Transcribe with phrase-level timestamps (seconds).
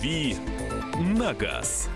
[0.00, 0.34] «Дави
[0.98, 1.90] на газ».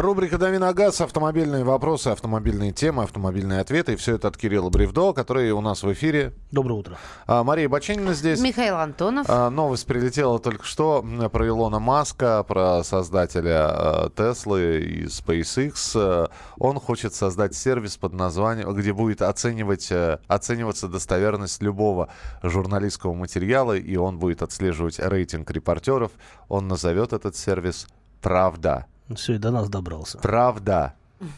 [0.00, 3.92] Рубрика «Дави на газ», автомобильные вопросы, автомобильные темы, автомобильные ответы.
[3.92, 6.32] И все это от Кирилла Бревдо, который у нас в эфире.
[6.50, 6.98] Доброе утро.
[7.26, 8.40] А, Мария Баченина здесь.
[8.40, 9.26] Михаил Антонов.
[9.28, 16.30] А, новость прилетела только что про Илона Маска, про создателя а, Теслы и SpaceX.
[16.58, 19.92] Он хочет создать сервис под названием, где будет оценивать,
[20.26, 22.08] оцениваться достоверность любого
[22.42, 26.10] журналистского материала, и он будет отслеживать рейтинг репортеров.
[26.48, 27.86] Он назовет этот сервис
[28.20, 28.86] «Правда».
[29.14, 30.18] Все, и до нас добрался.
[30.18, 30.94] Правда.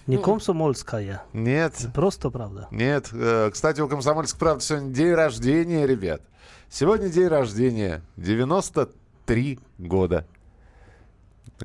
[0.07, 1.23] Не комсомольская.
[1.33, 1.75] Нет.
[1.95, 2.69] Просто правда.
[2.71, 3.11] Нет.
[3.13, 6.23] Э, кстати, у комсомольской правды сегодня день рождения, ребят.
[6.69, 8.03] Сегодня день рождения.
[8.17, 10.27] 93 года.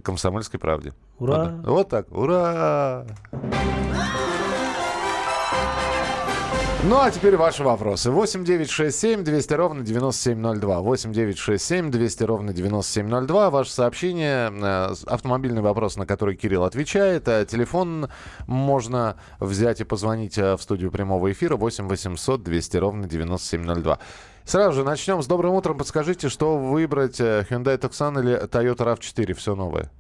[0.03, 0.93] Комсомольской правде.
[1.19, 1.49] Ура!
[1.57, 2.11] Вот, вот так.
[2.11, 3.05] Ура!
[6.83, 8.09] Ну, а теперь ваши вопросы.
[8.09, 10.79] 8 9 6 7 200 ровно 9702.
[10.79, 13.49] 8 9 6 7 200 ровно 9702.
[13.51, 17.27] Ваше сообщение, э, автомобильный вопрос, на который Кирилл отвечает.
[17.27, 18.09] Э, телефон
[18.47, 23.99] можно взять и позвонить э, в студию прямого эфира 8 800 200 ровно 9702.
[24.43, 25.77] Сразу же начнем с добрым утром.
[25.77, 29.91] Подскажите, что выбрать, Hyundai Tucson или Toyota RAV4, все новое?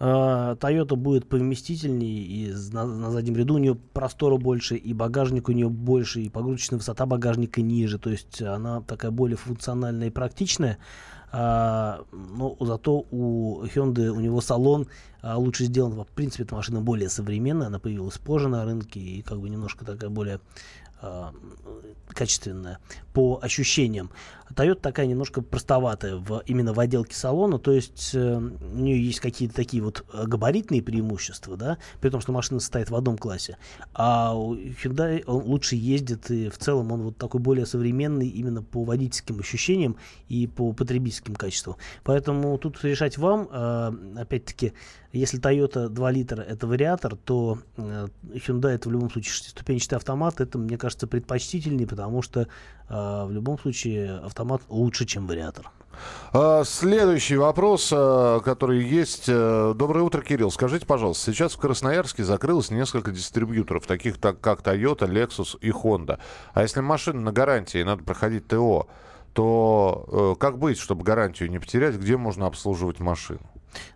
[0.00, 5.48] А, Toyota будет поместительнее, и на, на заднем ряду у нее простора больше, и багажник
[5.48, 7.98] у нее больше, и погрузочная высота багажника ниже.
[7.98, 10.78] То есть она такая более функциональная и практичная.
[11.30, 14.86] А, но зато у Hyundai у него салон
[15.20, 15.92] а, лучше сделан.
[15.92, 19.84] В принципе, эта машина более современная, она появилась позже на рынке и как бы немножко
[19.84, 20.40] такая более
[21.00, 21.32] а,
[22.08, 22.78] качественная
[23.12, 24.10] по ощущениям.
[24.54, 29.20] Toyota такая немножко простоватая в, именно в отделке салона, то есть э, у нее есть
[29.20, 33.58] какие-то такие вот э, габаритные преимущества, да, при том, что машина стоит в одном классе.
[33.94, 38.62] А у Hyundai он лучше ездит, и в целом он вот такой более современный именно
[38.62, 39.96] по водительским ощущениям
[40.28, 41.76] и по потребительским качествам.
[42.04, 44.72] Поэтому тут решать вам, э, опять-таки,
[45.12, 50.40] если Toyota 2 литра это вариатор, то э, Hyundai это в любом случае шестиступенчатый автомат.
[50.40, 52.46] Это, мне кажется, предпочтительнее, потому что э,
[52.88, 54.37] в любом случае автомат
[54.68, 55.70] лучше, чем вариатор.
[56.32, 59.24] А, следующий вопрос, э, который есть.
[59.28, 60.50] Э, доброе утро, Кирилл.
[60.50, 66.18] Скажите, пожалуйста, сейчас в Красноярске закрылось несколько дистрибьюторов, таких так, как Toyota, Lexus и Honda.
[66.52, 68.88] А если машина на гарантии, надо проходить ТО,
[69.32, 71.96] то э, как быть, чтобы гарантию не потерять?
[71.96, 73.40] Где можно обслуживать машину?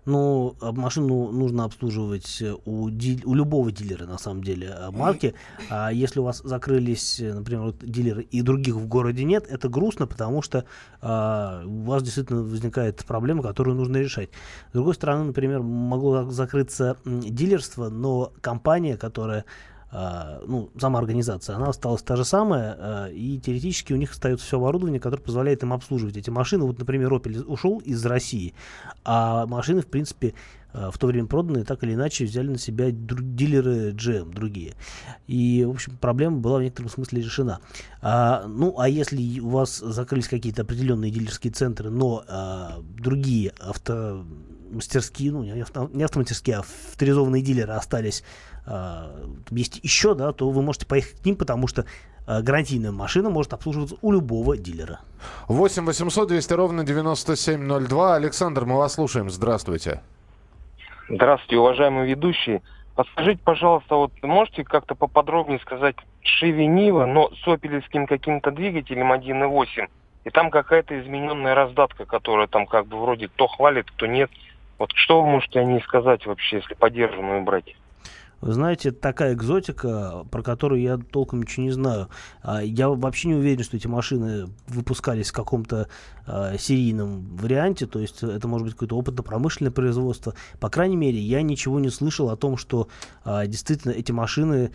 [0.04, 5.34] Ну, машину нужно обслуживать э, у, дил- у любого дилера, на самом деле, э, марки.
[5.70, 9.68] А если у вас закрылись, э, например, вот дилеры и других в городе нет, это
[9.68, 10.64] грустно, потому что
[11.00, 14.30] а, у вас действительно возникает проблема, которую нужно решать.
[14.70, 19.44] С другой стороны, например, могло закрыться дилерство, но компания, которая
[19.92, 24.56] ну, сама организация, она осталась та же самая, а, и теоретически у них остается все
[24.56, 26.64] оборудование, которое позволяет им обслуживать эти машины.
[26.64, 28.54] Вот, например, Opel ушел из России,
[29.04, 30.34] а машины, в принципе,
[30.72, 34.75] а, в то время проданные, так или иначе взяли на себя дилеры GM, другие.
[35.26, 37.60] И, в общем, проблема была в некотором смысле решена.
[38.00, 45.32] А, ну, а если у вас закрылись какие-то определенные дилерские центры, но а, другие автомастерские,
[45.32, 48.51] ну, не, авто, не автомастерские, а авторизованные дилеры остались а,
[49.50, 51.84] есть еще, да, то вы можете поехать к ним, потому что
[52.26, 55.00] а, гарантийная машина может обслуживаться у любого дилера.
[55.48, 58.14] 8 800 200 ровно 9702.
[58.14, 59.30] Александр, мы вас слушаем.
[59.30, 60.00] Здравствуйте.
[61.08, 62.62] Здравствуйте, уважаемые ведущие.
[62.94, 69.88] Подскажите, пожалуйста, вот можете как-то поподробнее сказать Шеви Нива, но с опелевским каким-то двигателем 1.8,
[70.24, 74.30] и там какая-то измененная раздатка, которая там как бы вроде кто хвалит, кто нет.
[74.78, 77.74] Вот что вы можете о ней сказать вообще, если поддержанную брать?
[78.42, 82.08] Вы знаете, это такая экзотика, про которую я толком ничего не знаю.
[82.42, 85.86] А, я вообще не уверен, что эти машины выпускались в каком-то
[86.26, 90.34] а, серийном варианте, то есть это может быть какое-то опытно-промышленное производство.
[90.58, 92.88] По крайней мере, я ничего не слышал о том, что
[93.25, 94.72] а, действительно эти машины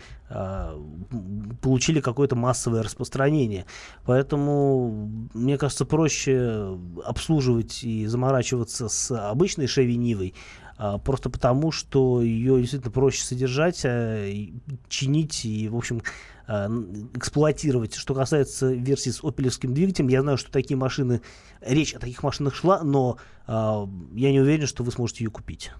[1.62, 3.64] получили какое-то массовое распространение.
[4.04, 10.34] Поэтому, мне кажется, проще обслуживать и заморачиваться с обычной Chevy Нивой,
[11.04, 14.30] просто потому, что ее действительно проще содержать, а,
[14.88, 16.02] чинить и, в общем,
[16.46, 16.68] а,
[17.14, 17.94] эксплуатировать.
[17.94, 21.20] Что касается версии с опелевским двигателем, я знаю, что такие машины,
[21.60, 25.70] речь о таких машинах шла, но я не уверен, что вы сможете ее купить.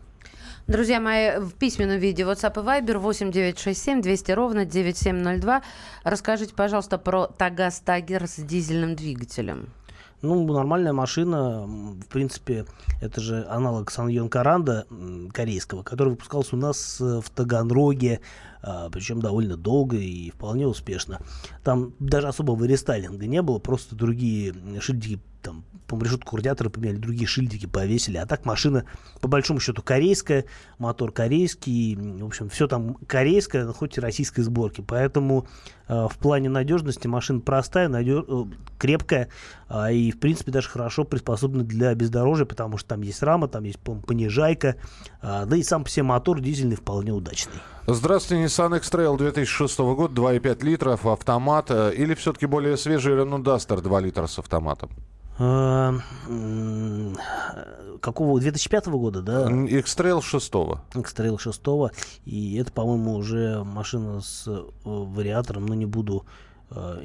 [0.68, 5.62] Друзья мои, в письменном виде WhatsApp и Viber 8967 200 ровно 9702.
[6.04, 9.70] Расскажите, пожалуйста, про Тагаз Тагер с дизельным двигателем.
[10.20, 12.66] Ну, нормальная машина, в принципе,
[13.00, 14.86] это же аналог Саньон Каранда
[15.32, 18.20] корейского, который выпускался у нас э, в Таганроге,
[18.60, 21.20] а, причем довольно долго и вполне успешно.
[21.62, 27.26] Там даже особого рестайлинга не было, просто другие шильдики, там, по решетку радиатора поменяли, другие
[27.26, 28.18] шильдики повесили.
[28.18, 28.84] А так машина,
[29.20, 30.44] по большому счету, корейская,
[30.78, 34.84] мотор корейский, в общем, все там корейское, хоть и российской сборки.
[34.86, 35.46] Поэтому
[35.88, 39.28] э, в плане надежности машина простая, надё- э, крепкая
[39.68, 43.64] а, и, в принципе, даже хорошо приспособлена для бездорожья, потому что там есть рама, там
[43.64, 44.76] есть, понижайка,
[45.22, 47.54] а, да и сам по себе мотор дизельный вполне удачный.
[47.86, 51.70] Здравствуйте, Nissan X-Trail 2006 года, 2,5 литров, автомат.
[51.70, 54.90] э, Или все-таки более свежий Renault Duster 2 литра с автоматом?
[55.38, 55.94] А,
[56.28, 57.16] м,
[58.00, 58.40] Какого?
[58.40, 59.50] 2005 года, да?
[59.50, 60.52] X-Trail 6
[60.94, 61.92] X-Trail 6.
[62.24, 66.24] И это, по-моему, уже машина с э, вариатором, но не буду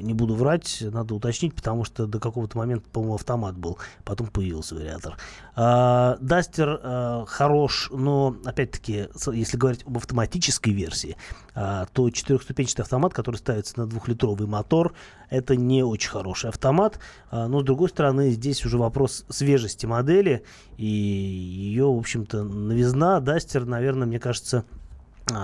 [0.00, 4.74] не буду врать, надо уточнить, потому что до какого-то момента, по-моему, автомат был, потом появился
[4.74, 5.16] вариатор.
[5.56, 11.16] А, Дастер э, хорош, но, опять-таки, если говорить об автоматической версии,
[11.54, 14.94] а, то четырехступенчатый автомат, который ставится на двухлитровый мотор,
[15.30, 16.98] это не очень хороший автомат.
[17.30, 20.42] А, но, с другой стороны, здесь уже вопрос свежести модели,
[20.76, 23.20] и ее, в общем-то, новизна.
[23.20, 24.64] Дастер, наверное, мне кажется,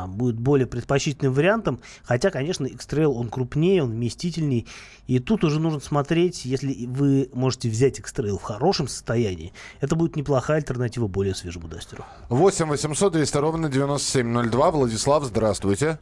[0.09, 1.81] будет более предпочтительным вариантом.
[2.05, 4.67] Хотя, конечно, X-Trail, он крупнее, он вместительней.
[5.07, 10.17] И тут уже нужно смотреть, если вы можете взять X-Trail в хорошем состоянии, это будет
[10.17, 12.05] неплохая альтернатива более свежему Дастеру.
[12.29, 14.71] 8 800 200 ровно 9702.
[14.71, 15.99] Владислав, здравствуйте.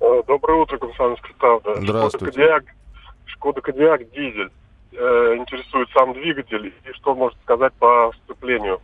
[0.00, 1.74] Э, Доброе утро, Комсомольская правда.
[1.80, 2.32] Здравствуйте.
[2.32, 2.64] Шкода Кодиак,
[3.26, 4.50] Шкода Кодиак дизель.
[4.92, 8.80] Э, интересует сам двигатель и что может сказать по вступлению.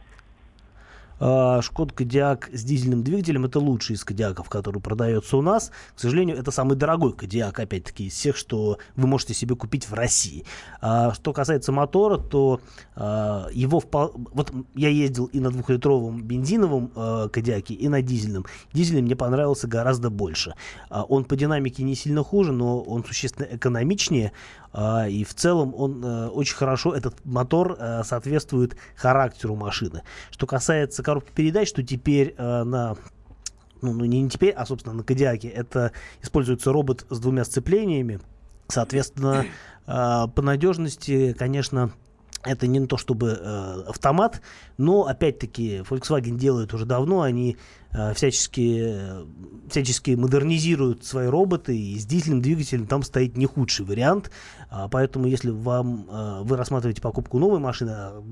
[1.21, 5.71] А, Шкода Кодиак с дизельным двигателем это лучший из Кодиаков, который продается у нас.
[5.95, 9.95] К сожалению, это самый дорогой Кодиак, опять-таки, из всех, что вы можете себе купить в
[9.95, 10.45] России.
[10.81, 12.61] А, что касается мотора, то
[12.97, 18.47] а, его впол- Вот я ездил и на двухлитровом бензиновом а, Кодиаке, и на дизельном.
[18.73, 20.55] Дизельный мне понравился гораздо больше.
[20.91, 24.33] А, он по динамике не сильно хуже, но он существенно экономичнее.
[24.77, 30.03] А, и в целом он э, очень хорошо, этот мотор э, соответствует характеру машины.
[30.33, 32.97] Что касается коробки передач, то теперь э, на
[33.83, 35.93] ну, ну, не теперь, а, собственно, на Кодиаке это
[36.23, 38.19] используется робот с двумя сцеплениями.
[38.67, 39.45] Соответственно,
[39.85, 41.93] по надежности, конечно,
[42.45, 44.41] это не то чтобы э, автомат,
[44.77, 47.57] но опять-таки Volkswagen делает уже давно, они
[47.93, 49.25] э, всячески, э,
[49.69, 54.31] всячески модернизируют свои роботы, и с дизельным двигателем там стоит не худший вариант.
[54.71, 58.23] А, поэтому, если вам э, вы рассматриваете покупку новой машины, а,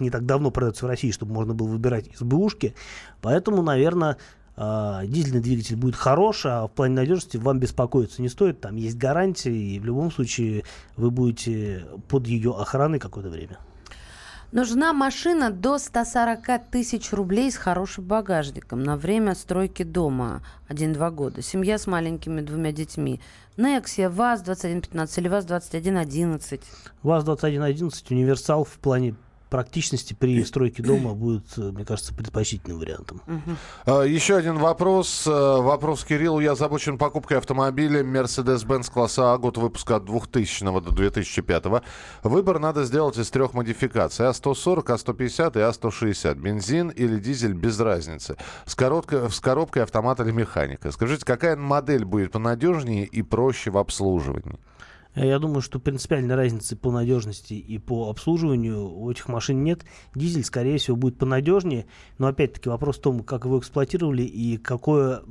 [0.00, 2.74] не так давно продается в России, чтобы можно было выбирать из бэушки,
[3.20, 4.16] поэтому, наверное,
[4.60, 8.60] а, дизельный двигатель будет хорош, а в плане надежности вам беспокоиться не стоит.
[8.60, 10.64] Там есть гарантия, и в любом случае
[10.96, 13.58] вы будете под ее охраной какое-то время.
[14.50, 21.40] Нужна машина до 140 тысяч рублей с хорошим багажником на время стройки дома 1-2 года.
[21.40, 23.20] Семья с маленькими двумя детьми.
[23.56, 26.62] Nexia, ВАЗ-2115 или ВАЗ-2111.
[27.04, 29.14] ВАЗ-2111 универсал в плане
[29.48, 33.22] практичности при стройке дома будет, э, мне кажется, предпочтительным вариантом.
[33.86, 35.26] А, Еще один вопрос.
[35.26, 36.40] Э, Вопрос Кириллу.
[36.40, 41.82] Я озабочен покупкой автомобиля Mercedes-Benz класса А, год выпуска от 2000 до 2005.
[42.22, 44.26] Выбор надо сделать из трех модификаций.
[44.26, 46.34] А140, А150 и А160.
[46.34, 48.36] Бензин или дизель без разницы.
[48.66, 50.90] С, короткой, с коробкой автомат или механика.
[50.92, 54.58] Скажите, какая модель будет понадежнее и проще в обслуживании?
[55.18, 59.84] Э, Я думаю, что принципиальной разницы по надежности и по обслуживанию у этих машин нет.
[60.14, 61.86] Дизель, скорее всего, будет понадежнее,
[62.18, 65.22] но опять-таки вопрос в том, как его эксплуатировали и какое,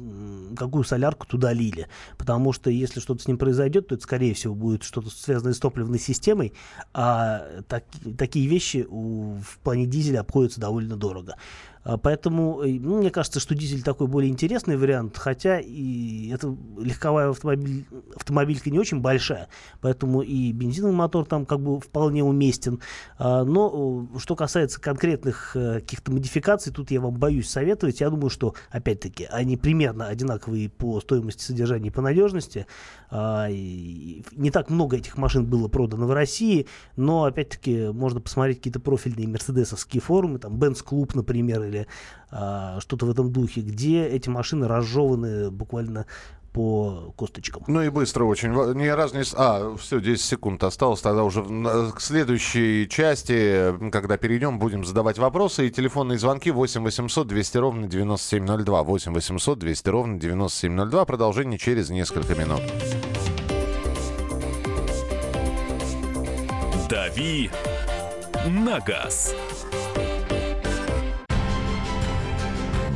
[0.56, 1.88] какую солярку туда лили.
[2.18, 5.60] Потому что если что-то с ним произойдет, то это, скорее всего, будет что-то связанное с
[5.60, 6.54] топливной системой,
[6.94, 7.86] а так-
[8.18, 11.36] такие вещи у- в плане дизеля обходятся довольно дорого.
[11.88, 16.54] А, Поэтому, э, ну, мне кажется, что дизель такой более интересный вариант, хотя и это
[16.78, 19.48] легковая автомобиль, автомобилька не очень большая,
[19.80, 22.82] поэтому и бензиновый мотор там как бы вполне уместен.
[23.18, 28.02] А, Но э, что касается конкретных э, каких-то модификаций, тут я вам боюсь советовать.
[28.02, 32.68] Я думаю, что, опять-таки, они примерно одинаковые по стоимости содержания и по надежности.
[33.10, 36.68] А, Не так много этих машин было продано в России,
[36.98, 41.77] но, опять-таки, можно посмотреть какие-то профильные мерседесовские форумы, там, Benz Club, например, или
[42.32, 46.06] а, что-то в этом духе, где эти машины разжеваны буквально
[46.58, 47.64] по косточкам.
[47.68, 48.50] Ну и быстро очень.
[48.50, 49.24] Ни разу не...
[49.36, 51.02] А, все, 10 секунд осталось.
[51.02, 55.68] Тогда уже к следующей части, когда перейдем, будем задавать вопросы.
[55.68, 58.84] И телефонные звонки 8 800 200 ровно 9702.
[58.84, 61.06] 8 800 200 ровно 9702.
[61.06, 62.62] Продолжение через несколько минут.
[66.90, 67.52] «Дави
[68.48, 69.36] на газ».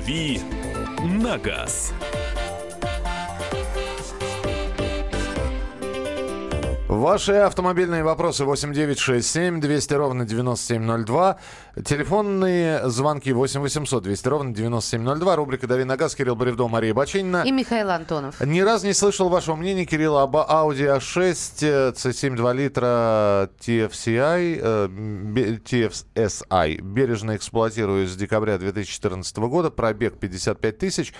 [0.00, 0.40] «Дави
[1.04, 1.92] на газ».
[7.00, 11.38] Ваши автомобильные вопросы 8967 200 ровно 9702.
[11.82, 15.36] Телефонные звонки 8 800 200 ровно 9702.
[15.36, 16.14] Рубрика «Дави на газ».
[16.14, 17.42] Кирилл Бревдо, Мария Бачинина.
[17.46, 18.38] И Михаил Антонов.
[18.42, 24.88] Ни разу не слышал вашего мнения, Кирилл, об Audi A6, C7 2 литра TFCI, э,
[25.64, 26.82] TFSI.
[26.82, 29.70] Бережно эксплуатирую с декабря 2014 года.
[29.70, 31.14] Пробег 55 тысяч.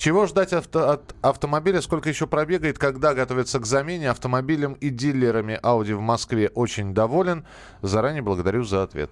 [0.00, 1.82] Чего ждать авто- от автомобиля?
[1.82, 2.78] Сколько еще пробегает?
[2.78, 4.08] Когда готовится к замене?
[4.08, 7.44] Автомобилем и дилерами Audi в Москве очень доволен.
[7.82, 9.10] Заранее благодарю за ответ.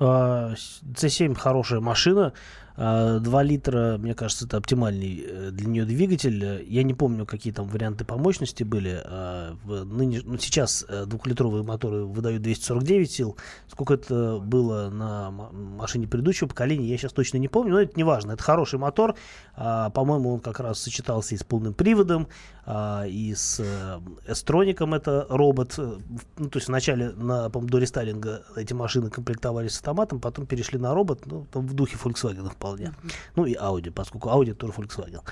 [0.00, 2.32] А, с- C7 хорошая машина.
[2.76, 6.62] 2 литра, мне кажется, это оптимальный э, для нее двигатель.
[6.68, 9.00] Я не помню, какие там варианты по мощности были.
[9.02, 13.38] А, ныне- ну, сейчас э, двухлитровые моторы выдают 249 сил.
[13.68, 17.72] Сколько это было на машине предыдущего поколения, я сейчас точно не помню.
[17.72, 18.32] Но это не важно.
[18.32, 19.14] Это хороший мотор.
[19.56, 22.28] А, По-моему, он как раз сочетался и с полным приводом,
[22.66, 24.92] а, и с э, S-троником.
[24.92, 25.74] Это робот.
[25.78, 25.96] Э,
[26.36, 30.78] Ну, то есть вначале на, по-моему, до рестайлинга эти машины комплектовались с автоматом, потом перешли
[30.78, 32.92] на робот, ну, в духе Volkswagen вполне.
[33.36, 35.22] Ну и Audi, поскольку Audi тоже Volkswagen.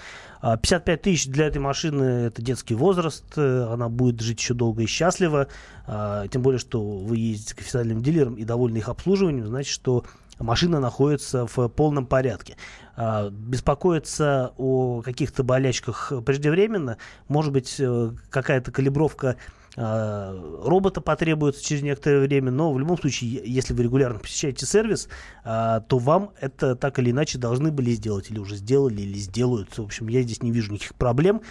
[0.40, 4.82] А, 55 тысяч для этой машины это детский возраст, э, она будет жить еще долго
[4.82, 5.48] и счастливо,
[5.86, 10.04] А, тем более, что вы ездите к официальным дилерам и довольны их обслуживанием, значит, что
[10.38, 12.56] машина находится в полном порядке.
[12.96, 16.98] А, Беспокоиться о каких-то болячках преждевременно,
[17.28, 19.36] может быть, э, какая-то калибровка
[19.76, 20.32] а,
[20.64, 25.08] робота потребуется через некоторое время, но в любом случае, если вы регулярно посещаете сервис,
[25.44, 29.76] а, то вам это так или иначе должны были сделать, или уже сделали, или сделают.
[29.76, 31.42] В общем, я здесь не вижу никаких проблем.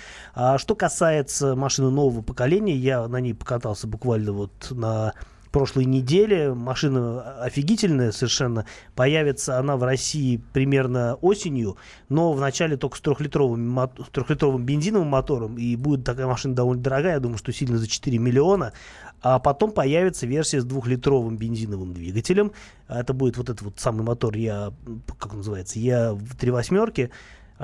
[0.58, 5.14] Что касается машины нового поколения, я на ней покатался буквально вот на
[5.54, 6.54] прошлой неделе.
[6.54, 8.66] Машина офигительная совершенно.
[8.96, 11.78] Появится она в России примерно осенью,
[12.10, 15.58] но вначале только с трехлитровым, с трехлитровым бензиновым мотором.
[15.58, 18.74] И будет такая машина довольно дорогая, я думаю, что сильно за 4 миллиона.
[19.22, 22.52] А потом появится версия с двухлитровым бензиновым двигателем.
[22.90, 24.74] Это будет вот этот вот самый мотор, я,
[25.18, 27.12] как он называется, я в три восьмерки.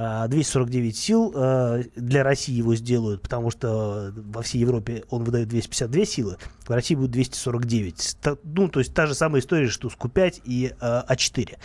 [0.02, 5.50] А, 249 сил э, для России его сделают, потому что во всей Европе он выдает
[5.50, 8.16] 252 силы, в России будет 249.
[8.22, 11.58] Та- ну, то есть та же самая история, что с Q5 и э, А4.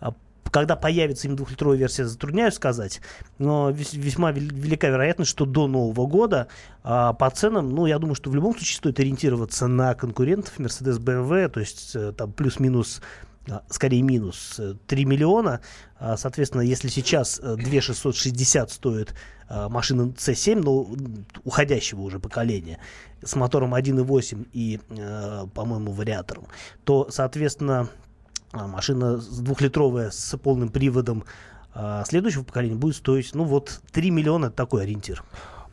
[0.00, 0.14] А
[0.50, 3.02] Когда появится им двухлитровая версия, затрудняюсь сказать,
[3.38, 6.48] но вес- весьма вел- велика вероятность, что до Нового года
[6.84, 10.98] а, по ценам, ну, я думаю, что в любом случае стоит ориентироваться на конкурентов Mercedes
[10.98, 13.33] BMW, то есть э, там плюс-минус а,
[13.68, 15.60] скорее минус э, 3 миллиона.
[15.98, 19.14] А, Соответственно, если сейчас э, 2660 стоит
[19.48, 22.78] а, машина C7, но м, уходящего уже поколения,
[23.22, 26.46] с мотором 1.8 и, э, по-моему, вариатором,
[26.84, 27.88] то, соответственно,
[28.52, 31.24] а, машина двухлитровая с полным приводом
[31.74, 35.24] а, следующего поколения будет стоить, ну вот, 3 миллиона, такой ориентир.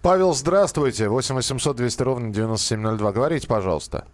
[0.01, 1.09] Павел, здравствуйте.
[1.09, 3.11] 8 800 200 ровно 9702.
[3.11, 4.05] Говорите, пожалуйста.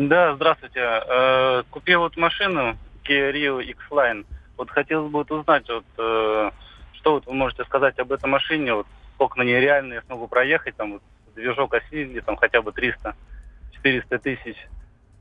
[0.00, 0.78] Да, здравствуйте.
[0.80, 4.26] Э, Купил вот машину Kia Rio X-Line.
[4.56, 6.50] Вот хотелось бы узнать, вот, э,
[6.92, 8.86] что вот вы можете сказать об этой машине, вот,
[9.16, 11.02] сколько на я смогу проехать, там вот,
[11.34, 14.56] движок осилили, там хотя бы 300-400 тысяч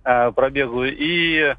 [0.03, 0.83] э, пробегу.
[0.83, 1.55] И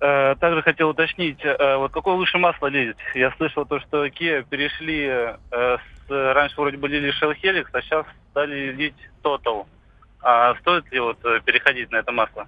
[0.00, 2.96] также хотел уточнить, вот какое лучше масло лезет?
[3.14, 8.06] Я слышал то, что Kia перешли, с, раньше вроде бы лили Shell Helix, а сейчас
[8.30, 9.66] стали лить Total.
[10.22, 12.46] А стоит ли вот э, переходить на это масло?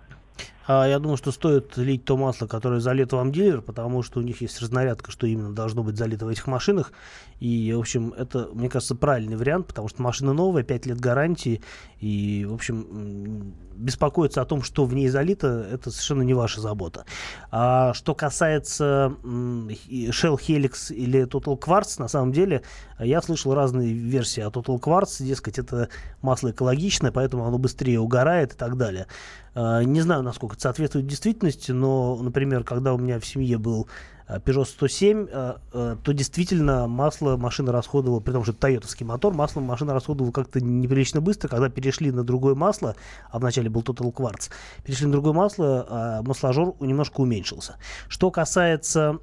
[0.66, 4.22] А я думаю, что стоит лить то масло, которое залито вам дилер, потому что у
[4.22, 6.92] них есть разнарядка, что именно должно быть залито в этих машинах.
[7.40, 11.60] И, в общем, это, мне кажется, правильный вариант, потому что машина новая, 5 лет гарантии.
[11.98, 17.04] И, в общем, беспокоиться о том, что в ней залито, это совершенно не ваша забота.
[17.50, 22.62] А что касается Shell Helix или Total Quartz, на самом деле,
[23.00, 25.24] я слышал разные версии о Total Quartz.
[25.24, 25.88] Дескать, это
[26.20, 29.08] масло экологичное, поэтому оно быстрее угорает и так далее.
[29.54, 33.88] Э, не знаю, насколько это соответствует действительности, но, например, когда у меня в семье был
[34.28, 39.34] э, Peugeot 107, э, то действительно масло машина расходовала, при том, что это тойотовский мотор,
[39.34, 41.48] масло машина расходовала как-то неприлично быстро.
[41.48, 42.96] Когда перешли на другое масло,
[43.30, 44.50] а вначале был Total Quartz,
[44.84, 47.76] перешли на другое масло, масложор немножко уменьшился.
[48.08, 49.18] Что касается,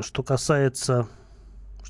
[0.00, 1.08] что касается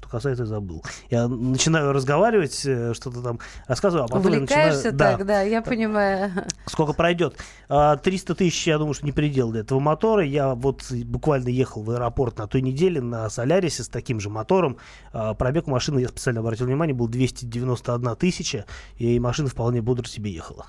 [0.02, 0.82] что касается, забыл.
[1.10, 4.96] Я начинаю разговаривать, э, что-то там рассказываю, а потом я Увлекаешься начинаю...
[4.96, 6.32] Да, так, да, я понимаю.
[6.66, 7.36] сколько пройдет.
[7.68, 10.24] А, 300 тысяч, я думаю, что не предел для этого мотора.
[10.24, 14.78] Я вот буквально ехал в аэропорт на той неделе на Солярисе с таким же мотором.
[15.12, 18.66] А, Пробег машины, я специально обратил внимание, был 291 тысяча,
[18.96, 20.66] и машина вполне бодро себе ехала.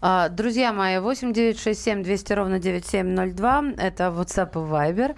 [0.00, 3.64] А, Друзья мои, 8 967 200 ровно 9702.
[3.78, 5.14] Это WhatsApp и Viber.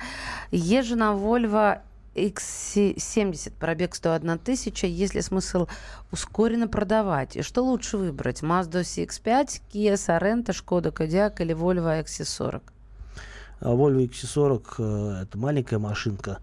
[0.52, 1.80] Езжена Volvo
[2.16, 4.86] XC70, пробег 101 тысяча.
[4.86, 5.66] Есть ли смысл
[6.10, 7.36] ускоренно продавать?
[7.36, 8.42] И что лучше выбрать?
[8.42, 12.62] Mazda CX-5, Kia Sorento, Skoda Kodiaq или Volvo XC40?
[13.60, 16.38] А Volvo XC40 э, это маленькая машинка.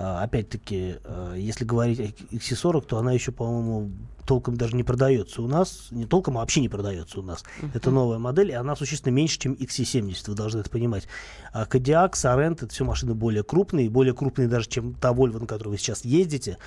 [0.00, 3.90] А, Опять-таки, э, если говорить о XC40, то она еще, по-моему,
[4.24, 5.88] толком даже не продается у нас.
[5.90, 7.42] Не толком, а вообще не продается у нас.
[7.74, 11.08] Это новая модель, и она существенно меньше, чем XC70, вы должны это понимать.
[11.52, 15.46] А Kodiaq, Sorento, это все машины более крупные, более крупные даже, чем та Volvo, на
[15.46, 16.58] которой вы сейчас ездите.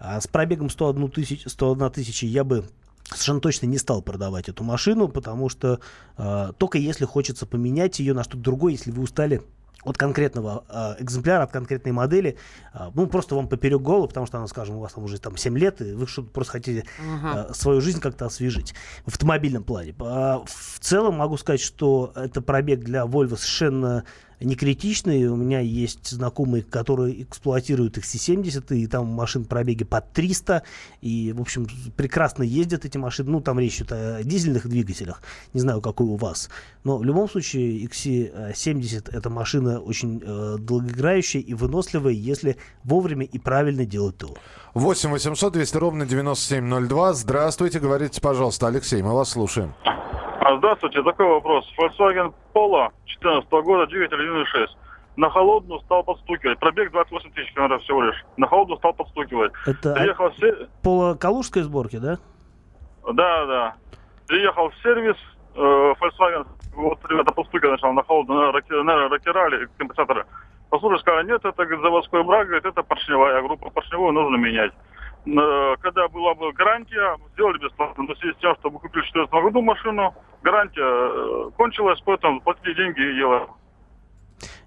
[0.00, 2.64] А с пробегом 101 тысяч, 101 тысяча я бы
[3.04, 5.78] совершенно точно не стал продавать эту машину, потому что
[6.16, 9.42] э, только если хочется поменять ее на что-то другое, если вы устали
[9.84, 12.36] от конкретного э, экземпляра, от конкретной модели,
[12.74, 15.36] э, ну, просто вам поперек головы, потому что она, скажем, у вас там уже там
[15.36, 19.94] 7 лет, и вы что-то просто хотите э, свою жизнь как-то освежить в автомобильном плане.
[20.00, 24.04] А в целом могу сказать, что это пробег для Volvo совершенно
[24.40, 25.26] не критичный.
[25.26, 30.62] У меня есть знакомые, которые эксплуатируют XC70, и там машин пробеги под 300,
[31.00, 31.66] и, в общем,
[31.96, 33.30] прекрасно ездят эти машины.
[33.30, 36.48] Ну, там речь идет о дизельных двигателях, не знаю, какой у вас.
[36.84, 43.38] Но в любом случае XC70 это машина очень э, долгоиграющая и выносливая, если вовремя и
[43.38, 44.36] правильно делать то.
[44.74, 47.12] 8 800 200 ровно 9702.
[47.14, 49.72] Здравствуйте, говорите, пожалуйста, Алексей, мы вас слушаем.
[49.84, 51.64] А, Здравствуйте, такой вопрос.
[51.78, 54.66] Volkswagen Polo 2014 года, двигатель 1.6.
[55.16, 56.58] На холодную стал подстукивать.
[56.60, 58.24] Пробег 28 тысяч километров всего лишь.
[58.36, 59.52] На холодную стал подстукивать.
[59.66, 62.18] Это Приехал в се- полукалужской сборки, да?
[63.12, 63.74] Да, да.
[64.28, 65.16] Приехал в сервис
[65.56, 65.60] э,
[66.00, 66.46] Volkswagen.
[66.76, 70.24] Вот ребята подстукивать начал на холодную, на, раки- на ракерали компенсаторы.
[70.70, 73.42] Послушали, сказали, нет, это говорит, заводской брак, говорит, это поршневая.
[73.42, 74.72] Говорю, поршневую нужно менять.
[75.26, 78.04] Э, Когда была бы гарантия, сделали бесплатно.
[78.04, 82.00] Но в связи с тем, что мы купили в 2014 году машину, гарантия э, кончилась,
[82.04, 83.46] поэтому платили деньги и делали.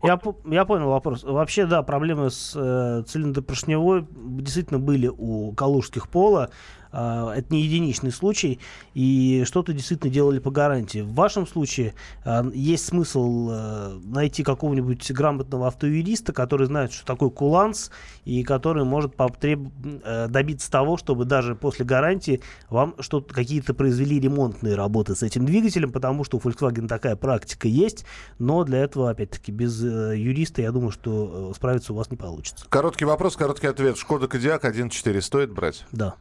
[0.03, 1.23] Я, я понял вопрос.
[1.23, 6.49] Вообще, да, проблемы с э, цилиндропоршневой действительно были у калужских пола.
[6.93, 8.59] А, это не единичный случай,
[8.93, 10.99] и что-то действительно делали по гарантии.
[10.99, 17.29] В вашем случае а, есть смысл э, найти какого-нибудь грамотного автоюриста, который знает, что такое
[17.29, 17.89] куланс,
[18.25, 19.71] и который может потреб-
[20.03, 25.45] э, добиться того, чтобы даже после гарантии вам что-то какие-то произвели ремонтные работы с этим
[25.45, 28.05] двигателем, потому что у Volkswagen такая практика есть,
[28.37, 32.65] но для этого, опять-таки, без э, юриста, я думаю, что справиться у вас не получится.
[32.69, 33.97] Короткий вопрос, короткий ответ.
[33.97, 35.85] Шкода Кодиак 1.4 стоит брать?
[35.91, 36.15] Да.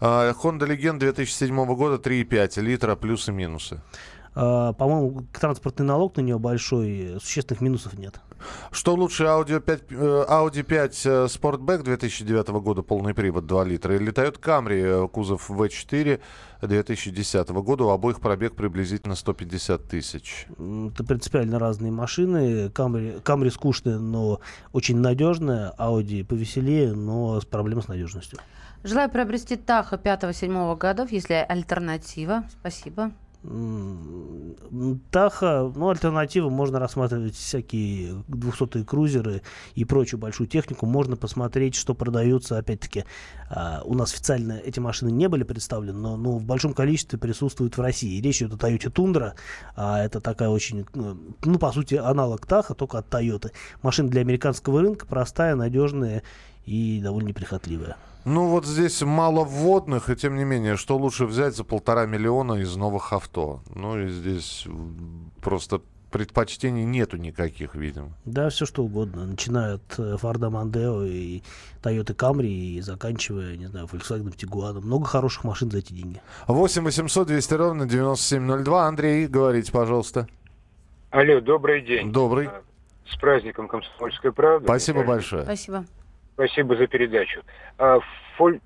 [0.00, 3.80] А, Honda Legend 2007 года 3,5 литра плюсы минусы.
[4.34, 8.20] А, По-моему, транспортный налог на нее большой, существенных минусов нет.
[8.70, 13.96] Что лучше, Audi 5, э, Audi 5 э, Sportback 2009 года, полный привод 2 литра,
[13.96, 16.20] или Toyota Camry, э, кузов V4
[16.62, 20.46] 2010 года, у обоих пробег приблизительно 150 тысяч.
[20.50, 22.70] Это принципиально разные машины.
[22.70, 24.40] Камри, Камри скучная, но
[24.72, 25.74] очень надежная.
[25.78, 28.38] Audi повеселее, но с проблемой с надежностью.
[28.84, 32.44] Желаю приобрести Таха 5-7 годов, если альтернатива.
[32.60, 33.12] Спасибо.
[35.12, 39.42] Таха, ну, альтернативы можно рассматривать всякие 200-е крузеры
[39.76, 40.86] и прочую большую технику.
[40.86, 42.58] Можно посмотреть, что продается.
[42.58, 43.04] Опять-таки,
[43.48, 47.76] а, у нас официально эти машины не были представлены, но, но в большом количестве присутствуют
[47.76, 48.20] в России.
[48.20, 49.32] Речь идет о Toyota Tundra.
[49.76, 53.52] а, это такая очень, ну, ну, по сути, аналог Таха, только от Toyota.
[53.82, 56.24] Машина для американского рынка, простая, надежная
[56.66, 57.96] и довольно неприхотливая.
[58.28, 62.60] Ну вот здесь мало вводных, и тем не менее, что лучше взять за полтора миллиона
[62.60, 63.62] из новых авто?
[63.74, 64.66] Ну и здесь
[65.40, 68.10] просто предпочтений нету никаких, видимо.
[68.26, 69.24] Да, все что угодно.
[69.24, 71.40] Начиная от э, Форда Мондео и
[71.82, 74.78] Toyota Camry и заканчивая, не знаю, Volkswagen Tiguan.
[74.82, 76.20] Много хороших машин за эти деньги.
[76.48, 78.86] 8 800 200 ровно 9702.
[78.86, 80.28] Андрей, говорите, пожалуйста.
[81.10, 82.12] Алло, добрый день.
[82.12, 82.50] Добрый.
[83.10, 84.66] С праздником Комсомольской правды.
[84.66, 85.44] Спасибо большое.
[85.44, 85.86] Спасибо.
[86.38, 87.42] Спасибо за передачу.
[87.78, 87.98] А,
[88.36, 88.60] Фоль...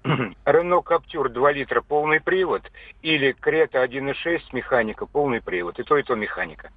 [0.44, 2.60] Рено Каптюр 2 литра полный привод
[3.00, 5.78] или Крета 1.6 механика полный привод?
[5.78, 6.70] И то, и то механика.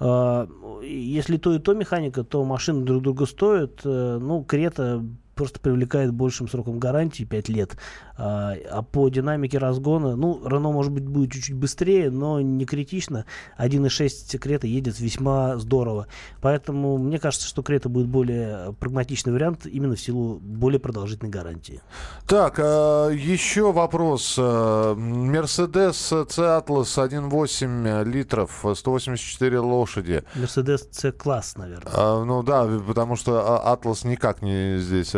[0.00, 0.48] А,
[0.82, 3.82] Если то и то механика, то машины друг друга стоят.
[3.84, 5.04] Э, Ну, Крета
[5.42, 7.76] просто привлекает большим сроком гарантии 5 лет.
[8.16, 13.24] А, а по динамике разгона, ну, Рено, может быть, будет чуть-чуть быстрее, но не критично.
[13.58, 16.06] 1.6 Крета едет весьма здорово.
[16.40, 21.80] Поэтому мне кажется, что Крета будет более прагматичный вариант именно в силу более продолжительной гарантии.
[22.28, 24.36] Так, а, еще вопрос.
[24.38, 30.22] А, Мерседес C-Atlas 1.8 литров, 184 лошади.
[30.36, 31.92] Мерседес C-класс, наверное.
[31.92, 35.16] А, ну да, потому что а, Atlas никак не здесь.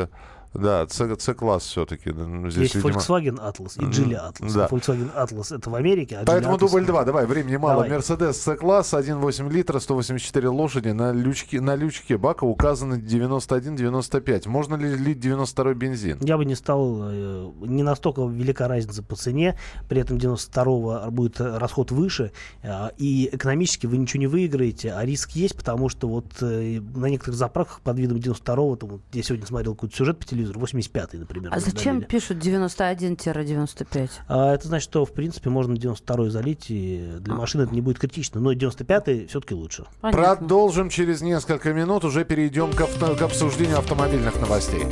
[0.55, 2.11] Да, C-класс все-таки.
[2.11, 4.55] Здесь, Есть видимо- Volkswagen Atlas и Geely Atlas.
[4.55, 4.67] Да.
[4.67, 7.85] Volkswagen Atlas это в Америке, а Поэтому Geely дубль 2, давай, времени мало.
[7.85, 10.89] Мерседес С-класс, 1,8 литра, 184 лошади.
[10.89, 14.49] На лючке, на лючке бака указано 91-95.
[14.49, 16.19] Можно ли лить 92 бензин?
[16.23, 21.41] Я бы не стал, э, не настолько велика разница по цене, при этом 92-го будет
[21.41, 26.27] расход выше, э, и экономически вы ничего не выиграете, а риск есть, потому что вот
[26.41, 30.25] э, на некоторых заправках под видом 92-го, там, вот я сегодня смотрел какой-то сюжет по
[30.25, 31.51] телевизору, 85-й, например.
[31.55, 32.05] А зачем установили.
[32.05, 34.11] пишут 91-95?
[34.29, 37.99] А это значит, что, в принципе, можно 92-й залить, и для машины это не будет
[37.99, 39.85] критично, но 95-й все-таки лучше.
[40.01, 42.05] Продолжим через несколько минут.
[42.05, 44.85] Уже перейдем к, авто- к обсуждению автомобильных новостей.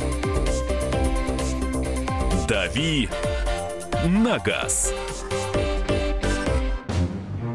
[2.47, 3.09] «Дави
[4.05, 4.93] на газ».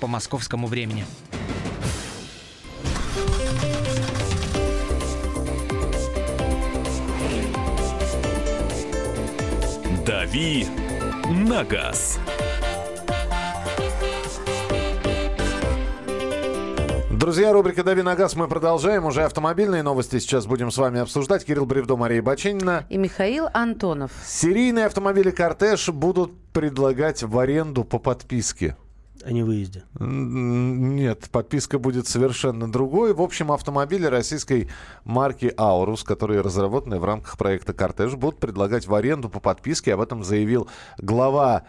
[0.00, 1.04] по московскому времени.
[10.06, 10.66] «Дави
[11.28, 12.18] на газ».
[17.22, 19.04] Друзья, рубрика «Дави на газ» мы продолжаем.
[19.04, 21.44] Уже автомобильные новости сейчас будем с вами обсуждать.
[21.44, 22.84] Кирилл Бревдо, Мария Баченина.
[22.90, 24.10] И Михаил Антонов.
[24.26, 28.76] Серийные автомобили «Кортеж» будут предлагать в аренду по подписке.
[29.24, 29.84] О невыезде.
[30.00, 33.14] М, Нет, подписка будет совершенно другой.
[33.14, 34.68] В общем, автомобили российской
[35.04, 39.94] марки «Аурус», которые разработаны в рамках проекта «Кортеж», будут предлагать в аренду по подписке.
[39.94, 41.62] Об этом заявил глава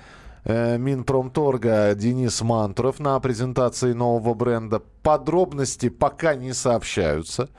[0.46, 4.82] э, Минпромторга Денис Мантуров на презентации нового бренда.
[5.04, 7.50] Подробности пока не сообщаются.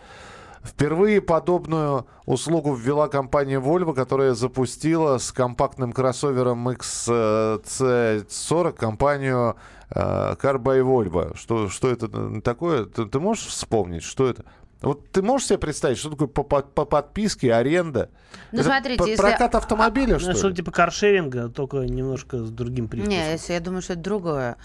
[0.64, 9.56] Впервые подобную услугу ввела компания Volvo, которая запустила с компактным кроссовером XC40 компанию
[9.90, 11.36] э, Car by Volvo.
[11.36, 12.86] Что, что это такое?
[12.86, 14.44] Ты, ты можешь вспомнить, что это?
[14.80, 18.10] Вот ты можешь себе представить, что такое по, по- по подписке, аренда?
[18.52, 20.38] Ну, Это смотрите, если- прокат автомобиля, что Ну, ли?
[20.38, 23.10] что типа каршеринга, только немножко с другим привкусом.
[23.18, 24.56] Не, если я думаю, что это другое.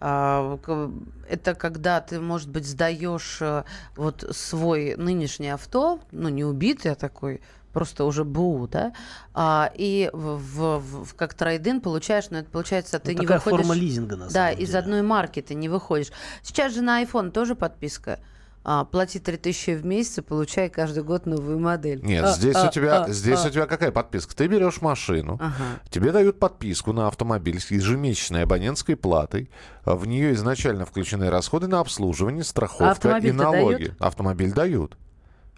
[0.00, 0.58] А,
[1.28, 3.64] Это когда ты, может быть, сдаешь э,
[3.96, 7.40] вот свой нынешний авто, ну не убитый, а такой
[7.72, 8.92] просто уже БУ, да,
[9.34, 13.58] а, и в, в- как трейдин получаешь, но это получается, ты Ну, не такая выходишь...
[13.66, 14.78] форма лизинга, на Да, самом из деле.
[14.78, 16.10] одной марки ты не выходишь.
[16.42, 18.20] Сейчас же на iPhone тоже подписка.
[18.70, 22.02] А, плати 3000 в месяц и получай каждый год новую модель.
[22.04, 23.48] Нет, А, здесь, а, у тебя, а, здесь а.
[23.48, 24.36] у тебя какая подписка?
[24.36, 25.80] Ты берешь машину, Ага.
[25.88, 29.50] тебе дают подписку на автомобиль с ежемесячной абонентской платой.
[29.84, 33.84] А В нее изначально включены расходы на обслуживание, страховка и автомобиль-то налоги.
[33.84, 33.94] дают?
[34.00, 34.98] Автомобиль дают.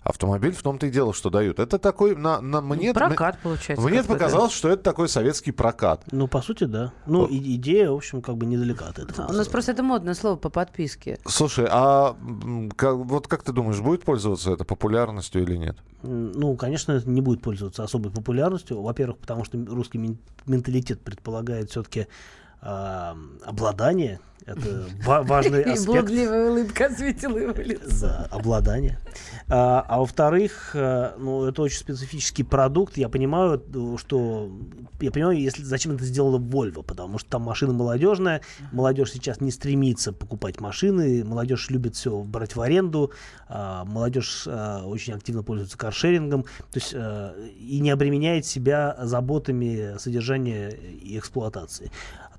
[0.03, 1.59] Автомобиль в том-то и дело, что дают.
[1.59, 2.17] Это такой...
[2.17, 6.05] На, на, мне, прокат, получается, Мне показалось, что это такой советский прокат.
[6.11, 6.93] Ну, по сути, да.
[7.07, 9.27] Ну, и- идея, в общем, как бы недалека от этого.
[9.29, 11.19] У нас просто это модное слово по подписке.
[11.27, 12.17] Слушай, а
[12.77, 15.77] как- вот как ты думаешь, будет пользоваться это популярностью или нет?
[16.03, 18.81] Ну, конечно, это не будет пользоваться особой популярностью.
[18.81, 22.07] Во-первых, потому что русский мен- менталитет предполагает все-таки
[22.61, 24.21] обладание.
[24.47, 25.87] Это ва- важный И аспект.
[25.87, 28.07] блудливая улыбка осветила его лицо.
[28.07, 28.99] Да, обладание.
[29.49, 32.97] А, а во-вторых, э, ну, это очень специфический продукт.
[32.97, 33.63] Я понимаю,
[33.99, 34.51] что...
[35.01, 38.41] Я понимаю, если, зачем это сделала Volvo, потому что там машина молодежная.
[38.73, 41.23] Молодежь сейчас не стремится покупать машины.
[41.25, 43.13] Молодежь любит все брать в аренду.
[43.49, 46.45] а, молодежь а, очень активно пользуется каршерингом.
[46.45, 51.91] То есть э, и не обременяет себя заботами содержания и эксплуатации.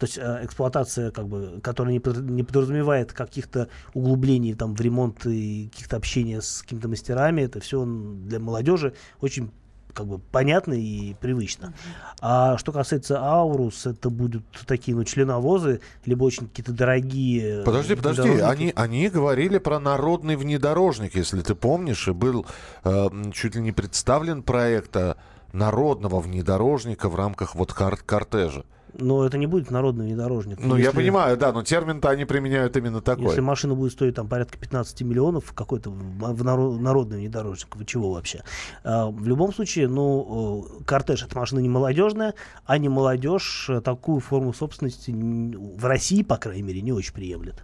[0.02, 4.82] То есть э, эксплуатация, как бы, которая не, под- не подразумевает каких-то углублений там, в
[4.82, 9.52] ремонт и каких-то общения с какими-то мастерами, это все для молодежи очень
[9.94, 11.76] как бы понятно и привычно.
[12.20, 17.62] А что касается Аурус, это будут такие, ну, членовозы, либо очень какие-то дорогие...
[17.64, 18.74] Подожди, подожди, внедорожники.
[18.74, 22.48] они, они говорили про народный внедорожник, если ты помнишь, и был
[22.84, 25.14] э, чуть ли не представлен проект э,
[25.54, 28.64] народного внедорожника в рамках вот кар- кортежа.
[28.94, 30.60] Но это не будет народный внедорожник.
[30.60, 33.26] Ну, я Если- понимаю, да, но термин-то они применяют именно такой.
[33.26, 37.86] Если машина будет стоить там порядка 15 миллионов, какой-то в в наро- народный внедорожник, вы
[37.86, 38.44] чего вообще?
[38.84, 42.34] А, в любом случае, ну, кортеж это машина не молодежная,
[42.66, 47.64] а не молодежь э, такую форму собственности в России, по крайней мере, не очень приемлет.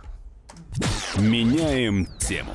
[1.17, 2.51] Меняем тему.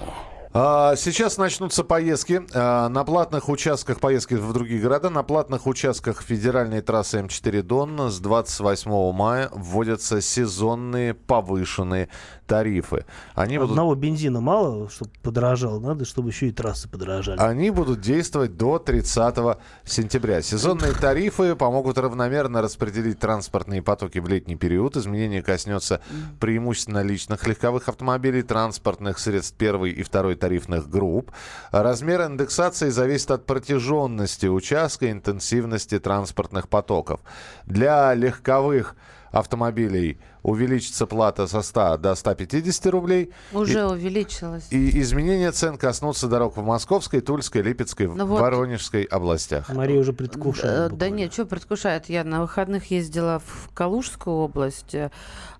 [0.54, 6.20] А, Сейчас начнутся поездки а, на платных участках, поездки в другие города, на платных участках
[6.20, 12.10] федеральной трассы М4 Дон с 28 мая вводятся сезонные повышенные
[12.46, 13.06] тарифы.
[13.34, 17.40] Они будут Одного бензина мало, чтобы подорожало, надо, чтобы еще и трассы подорожали.
[17.40, 20.42] Они будут действовать до 30 сентября.
[20.42, 24.98] Сезонные тарифы помогут равномерно распределить транспортные потоки в летний период.
[24.98, 26.02] Изменение коснется
[26.40, 31.30] преимущественно личных легковых автомобилей, транспортных средств первой и второй тарифных групп.
[31.70, 37.20] Размер индексации зависит от протяженности участка и интенсивности транспортных потоков.
[37.64, 38.96] Для легковых
[39.30, 43.30] автомобилей увеличится плата со 100 до 150 рублей.
[43.52, 44.66] Уже И- увеличилось.
[44.70, 48.40] и изменения цен коснутся дорог в Московской, Тульской, Липецкой, Ну вот.
[48.40, 49.68] Воронежской областях.
[49.68, 50.90] Мария уже предвкушает.
[50.90, 52.08] Да, да нет, что предвкушает?
[52.10, 55.10] Я на выходных ездила в Калужскую область, э,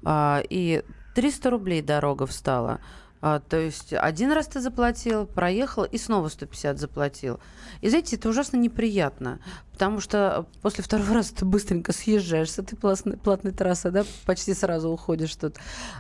[0.05, 0.83] а, и
[1.15, 2.81] 300 рублей дорога встала.
[3.25, 7.39] А, то есть один раз ты заплатил, проехал и снова 150 заплатил.
[7.81, 9.39] И знаете, это ужасно неприятно,
[9.71, 14.55] потому что после второго раза ты быстренько съезжаешь с этой платной, платной трассы, да, почти
[14.55, 15.57] сразу уходишь тут.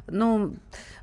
[0.08, 0.56] Ну,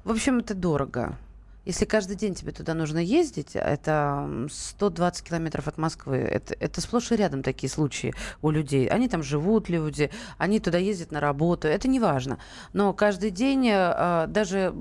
[0.04, 1.18] в общем, это дорого.
[1.66, 6.56] Если каждый день тебе туда нужно ездить, а это м, 120 километров от Москвы, это,
[6.60, 8.88] это сплошь и рядом такие случаи у людей.
[8.88, 12.40] Они там живут, люди, они туда ездят на работу, это не важно.
[12.74, 14.74] Но каждый день э, даже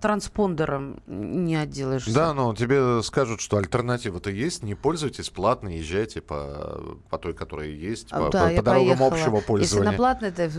[0.00, 2.12] транспондером не отделаешься.
[2.14, 6.80] Да, но тебе скажут, что альтернатива-то есть, не пользуйтесь платно, езжайте по,
[7.10, 9.08] по той, которая есть, А, по, да, по- по дорогам поехала.
[9.08, 9.90] общего Если пользования.
[9.92, 10.50] на платной ты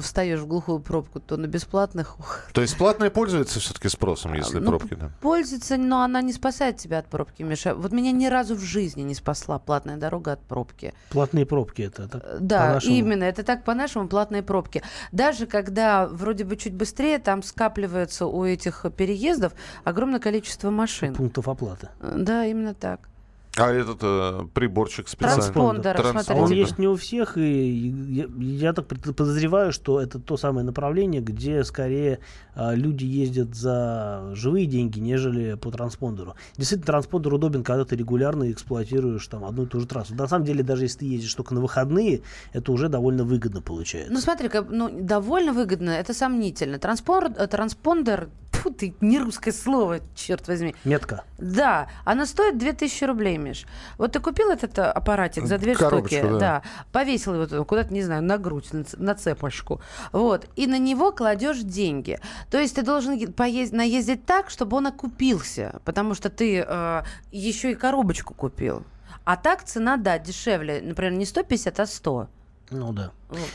[0.00, 2.16] встаешь в глухую пробку, то на бесплатных
[2.52, 5.10] То есть платные пользуются все-таки спросом, если Ну, пробки, да?
[5.20, 7.74] Пользуется, но она не спасает тебя от пробки, Миша.
[7.74, 10.92] Вот меня ни разу в жизни не спасла платная дорога от пробки.
[11.10, 13.24] Платные пробки это так, Э, Да, именно.
[13.24, 14.82] Это так по-нашему платные пробки.
[15.12, 19.52] Даже когда вроде бы чуть быстрее, там скапливается у этих переездов
[19.84, 21.14] огромное количество машин.
[21.14, 21.88] Пунктов оплаты.
[22.00, 23.08] Э, Да, именно так.
[23.56, 25.42] А этот э, приборчик специальный?
[25.42, 26.44] Транспондер, Транспондер.
[26.44, 31.20] Он есть не у всех, и я, я так подозреваю, что это то самое направление,
[31.20, 32.20] где скорее
[32.54, 36.34] а, люди ездят за живые деньги, нежели по транспондеру.
[36.56, 40.14] Действительно, транспондер удобен, когда ты регулярно эксплуатируешь там одну и ту же трассу.
[40.14, 42.22] На самом деле, даже если ты ездишь только на выходные,
[42.54, 44.12] это уже довольно выгодно получается.
[44.12, 46.76] Ну, смотри, как, ну, довольно выгодно, это сомнительно.
[46.78, 48.30] Транспор- э, транспондер,
[48.62, 50.74] тьфу ты, не русское слово, черт возьми.
[50.84, 51.24] Метка.
[51.38, 53.66] Да, она стоит 2000 рублей, Миш.
[53.98, 56.62] Вот ты купил этот э, аппаратик за две Коробочку, штуки, да.
[56.92, 59.80] повесил его куда-то, не знаю, на грудь, на, цепочку,
[60.12, 62.18] вот, и на него кладешь деньги.
[62.50, 67.72] То есть ты должен поездить, наездить так, чтобы он окупился, потому что ты э, еще
[67.72, 68.84] и коробочку купил.
[69.24, 72.28] А так цена, да, дешевле, например, не 150, а 100.
[72.72, 73.12] Ну да.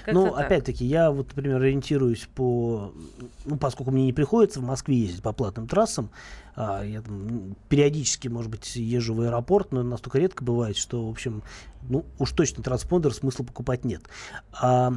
[0.08, 0.46] Ну, так.
[0.46, 2.92] опять-таки, я вот, например, ориентируюсь по...
[3.46, 6.10] Ну, поскольку мне не приходится в Москве ездить по платным трассам,
[6.58, 11.06] а, я там м, периодически, может быть, езжу в аэропорт, но настолько редко бывает, что,
[11.08, 11.44] в общем,
[11.90, 14.02] ну, уж точно транспондер смысла покупать нет.
[14.60, 14.92] А,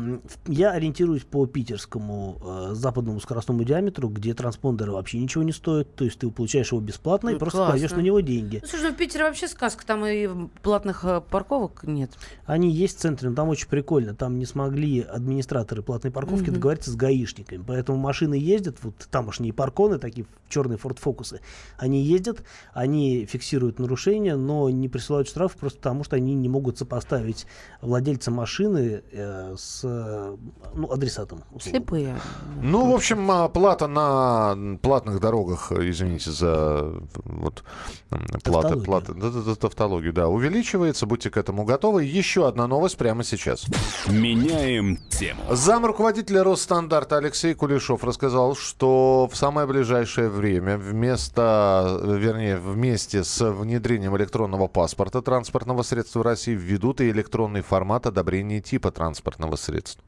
[0.47, 6.05] я ориентируюсь по питерскому э, западному скоростному диаметру, где транспондеры вообще ничего не стоят, то
[6.05, 7.75] есть ты получаешь его бесплатно и Ну, просто классно.
[7.75, 8.59] кладешь на него деньги.
[8.63, 10.29] Ну, слушай, ну в Питере вообще сказка, там и
[10.63, 12.11] платных э, парковок нет.
[12.47, 14.15] Они есть в центре, но там очень прикольно.
[14.15, 16.55] Там не смогли администраторы платной парковки Мгм.
[16.55, 17.63] договориться с гаишниками.
[17.65, 21.41] Поэтому машины ездят, вот тамошние парконы, такие черные форд-фокусы,
[21.77, 26.79] они ездят, они фиксируют нарушения, но не присылают штрафы просто потому, что они не могут
[26.79, 27.47] сопоставить
[27.81, 30.37] владельца машины э, с э,
[30.75, 31.43] ну, адресатом.
[31.61, 32.17] Слепые.
[32.63, 36.93] Ну, в общем, а, плата на платных дорогах, извините за
[37.25, 37.65] вот
[38.09, 38.85] плата, Тавтологию.
[38.85, 41.07] плата, да, да, да, тавтологию, да, увеличивается.
[41.07, 42.05] Будьте к этому готовы.
[42.05, 43.67] Еще одна новость прямо сейчас.
[44.09, 45.41] Меняем тему.
[45.51, 53.51] Зам руководителя Росстандарта Алексей Кулешов рассказал, что в самое ближайшее время вместо, вернее, вместе с
[53.51, 60.05] внедрением электронного паспорта транспортного средства в России введут и электронный формат одобрения типа транспортного средства.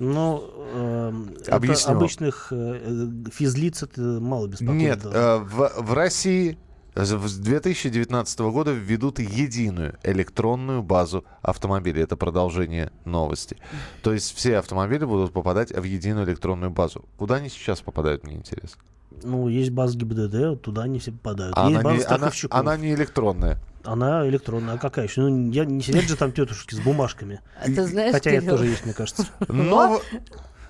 [0.00, 1.92] Эм, это Объясню.
[1.92, 4.78] обычных э, э, физлиц это мало беспокоит.
[4.78, 6.58] Нет, э, в, в России
[6.94, 12.02] С 2019 года введут единую электронную базу автомобилей.
[12.02, 13.56] Это продолжение новости.
[14.02, 17.04] То есть все автомобили будут попадать в единую электронную базу.
[17.18, 18.80] Куда они сейчас попадают, мне интересно.
[19.22, 21.54] Ну, есть база ГИБДД, туда они все попадают.
[21.56, 23.58] А есть она, база не, она, она не электронная.
[23.84, 25.22] Она электронная, а какая еще?
[25.22, 27.40] Ну, я, не сидят же там тетушки с бумажками.
[27.60, 29.26] А ты знаешь, Хотя это Кирилл, тоже есть, мне кажется.
[29.48, 30.02] Ново-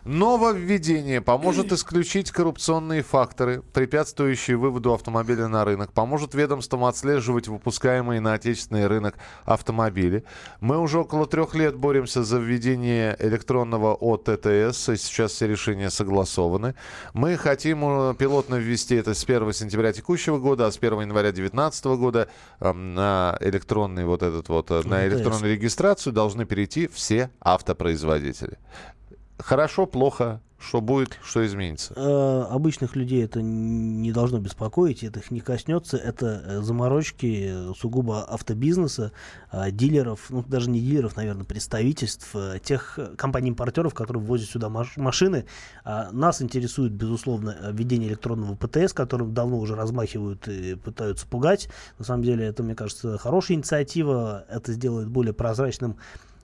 [0.04, 5.92] Нововведение поможет исключить коррупционные факторы, препятствующие выводу автомобиля на рынок.
[5.92, 10.24] Поможет ведомствам отслеживать выпускаемые на отечественный рынок автомобили.
[10.60, 16.74] Мы уже около трех лет боремся за введение электронного ОТТС, и сейчас все решения согласованы.
[17.12, 21.32] Мы хотим э, пилотно ввести это с 1 сентября текущего года, а с 1 января
[21.32, 22.28] 2019 года
[22.60, 28.58] э, на электронный вот этот вот, э, на электронную регистрацию должны перейти все автопроизводители.
[29.42, 31.94] Хорошо, плохо, что будет, что изменится.
[31.96, 35.96] Э, обычных людей это не должно беспокоить, это их не коснется.
[35.96, 39.12] Это э, заморочки э, сугубо автобизнеса,
[39.72, 45.46] дилеров, ну даже не дилеров, наверное, представительств, тех компаний-импортеров, которые ввозят сюда маш- машины.
[45.84, 51.68] А нас интересует, безусловно, введение электронного ПТС, которым давно уже размахивают и пытаются пугать.
[51.98, 54.44] На самом деле это, мне кажется, хорошая инициатива.
[54.48, 55.96] Это сделает более прозрачным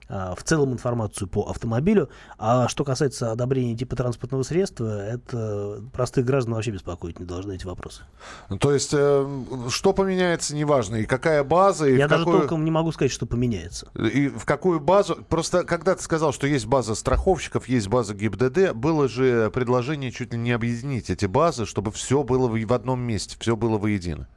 [0.09, 2.09] в целом информацию по автомобилю.
[2.37, 7.65] А что касается одобрения типа транспортного средства, это простых граждан вообще беспокоить не должны эти
[7.65, 8.03] вопросы.
[8.49, 12.39] Ну, То есть, э, что поменяется, неважно, и какая база, и Я даже какую...
[12.39, 13.89] толком не могу сказать, что поменяется.
[13.95, 15.15] И в какую базу?
[15.29, 20.33] Просто когда ты сказал, что есть база страховщиков, есть база ГИБДД, было же предложение чуть
[20.33, 24.27] ли не объединить эти базы, чтобы все было в одном месте, все было воедино.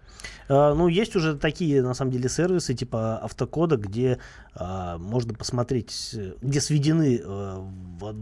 [0.50, 4.18] А, Ну, есть уже такие, на самом деле, сервисы типа автокода, где
[4.54, 8.14] а, можно посмотреть, где сведены э, в,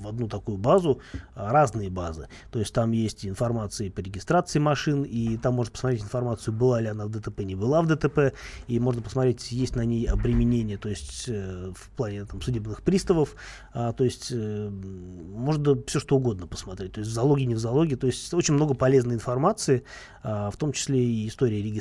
[0.00, 1.00] в одну такую базу
[1.36, 2.28] а, разные базы.
[2.50, 6.88] То есть там есть информация по регистрации машин, и там можно посмотреть информацию, была ли
[6.88, 8.34] она в ДТП, не была в ДТП,
[8.66, 13.36] и можно посмотреть, есть на ней обременение, то есть э, в плане там, судебных приставов,
[13.72, 17.58] а, то есть э, можно все что угодно посмотреть, то есть в залоге, не в
[17.58, 19.84] залоге, то есть очень много полезной информации,
[20.24, 21.75] а, в том числе и история регистрации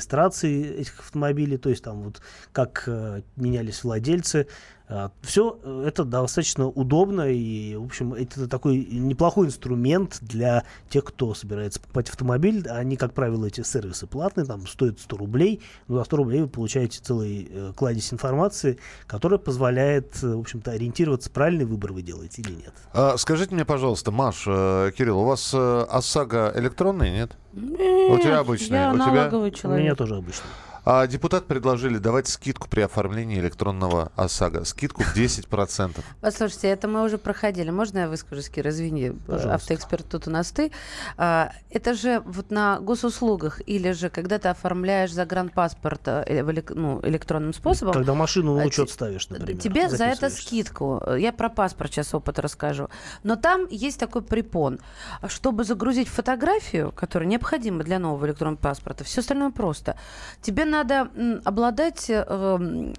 [0.80, 4.48] этих автомобилей, то есть там вот как э, менялись владельцы.
[5.22, 11.80] Все это достаточно удобно и, в общем, это такой неплохой инструмент для тех, кто собирается
[11.80, 12.68] покупать автомобиль.
[12.70, 16.48] Они, как правило, эти сервисы платные, там стоят 100 рублей, но за 100 рублей вы
[16.48, 22.42] получаете целый э, кладезь информации, которая позволяет, э, в общем-то, ориентироваться, правильный выбор вы делаете
[22.44, 22.74] или нет.
[22.94, 27.36] А, скажите мне, пожалуйста, Маш, э, Кирилл, у вас э, ОСАГО электронный, нет?
[27.54, 29.06] У тебя обычный, Я у тебя?
[29.12, 29.84] налоговый У человек.
[29.84, 30.44] меня тоже обычно.
[30.88, 34.66] А депутат предложили давать скидку при оформлении электронного ОСАГО.
[34.66, 36.00] Скидку в 10%.
[36.22, 37.72] Послушайте, это мы уже проходили.
[37.72, 38.70] Можно я выскажусь, Кира?
[38.70, 39.56] Извини, Пожалуйста.
[39.56, 40.72] автоэксперт тут у нас ты.
[41.18, 47.00] А, Это же вот на госуслугах или же когда ты оформляешь загранпаспорт э, элек- ну,
[47.04, 49.60] электронным способом, Когда машину на А, учет ставишь, например.
[49.60, 51.02] Тебе за это скидку.
[51.18, 52.90] Я про паспорт сейчас опыт расскажу.
[53.24, 54.80] Но там есть такой препон.
[55.28, 59.98] Чтобы загрузить фотографию, которая необходима для нового электронного паспорта, все остальное просто.
[60.42, 61.10] Тебе надо
[61.44, 62.94] обладать э, м,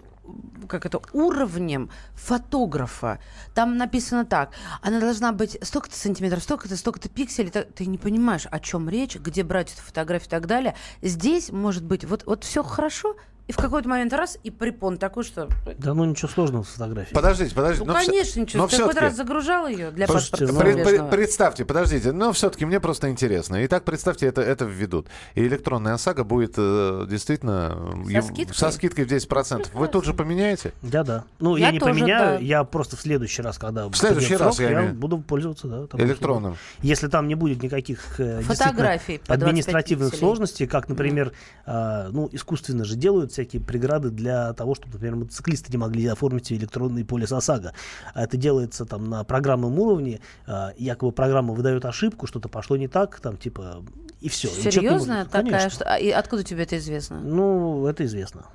[0.69, 3.19] как это, уровнем фотографа.
[3.55, 4.51] Там написано так.
[4.83, 7.51] Она должна быть столько-то сантиметров, столько-то, столько-то пикселей.
[7.51, 10.75] Ты, ты не понимаешь, о чем речь, где брать эту фотографию и так далее.
[11.03, 13.17] Здесь может быть вот, вот все хорошо,
[13.49, 15.49] и в какой-то момент раз, и препон такой, что...
[15.79, 17.15] Да ну ничего сложного с фотографией.
[17.15, 17.85] Подождите, подождите.
[17.87, 18.63] Ну, но всё- конечно, ничего.
[18.63, 22.33] но Ты какой-то всё-таки- раз загружал ее для Слушайте, паспорта ну, Пред- представьте, подождите, но
[22.33, 23.65] все-таки мне просто интересно.
[23.67, 25.07] Итак, представьте, это, это введут.
[25.37, 28.55] И электронная ОСАГО будет э, действительно э, Со скидкой?
[28.57, 29.69] со скидкой в 10%.
[29.75, 30.73] Вы тут же поменяете?
[30.83, 31.25] Да, да.
[31.39, 32.45] Ну, я, Я не тоже, поменяю, да.
[32.45, 34.95] я просто в следующий раз, когда в следующий раз, я имею.
[34.95, 35.87] буду пользоваться, да.
[35.87, 36.53] такой Электронным.
[36.55, 36.59] услугой.
[36.83, 41.33] Если там не будет никаких э, Фотографий по 25 административных сложностей, как, например,
[41.65, 46.51] а, ну, искусственно же делают всякие преграды для того, чтобы, например, мотоциклисты не могли оформить
[46.53, 47.73] электронный полис ОСАГО.
[48.15, 52.89] А это делается там на программном уровне, а, якобы программа выдает ошибку, что-то пошло не
[52.89, 53.85] так, там типа
[54.21, 54.49] и все.
[54.49, 55.27] Серьезно?
[55.31, 55.85] Такая, что...
[55.85, 57.21] а, И откуда тебе это известно?
[57.21, 58.47] Ну, это известно.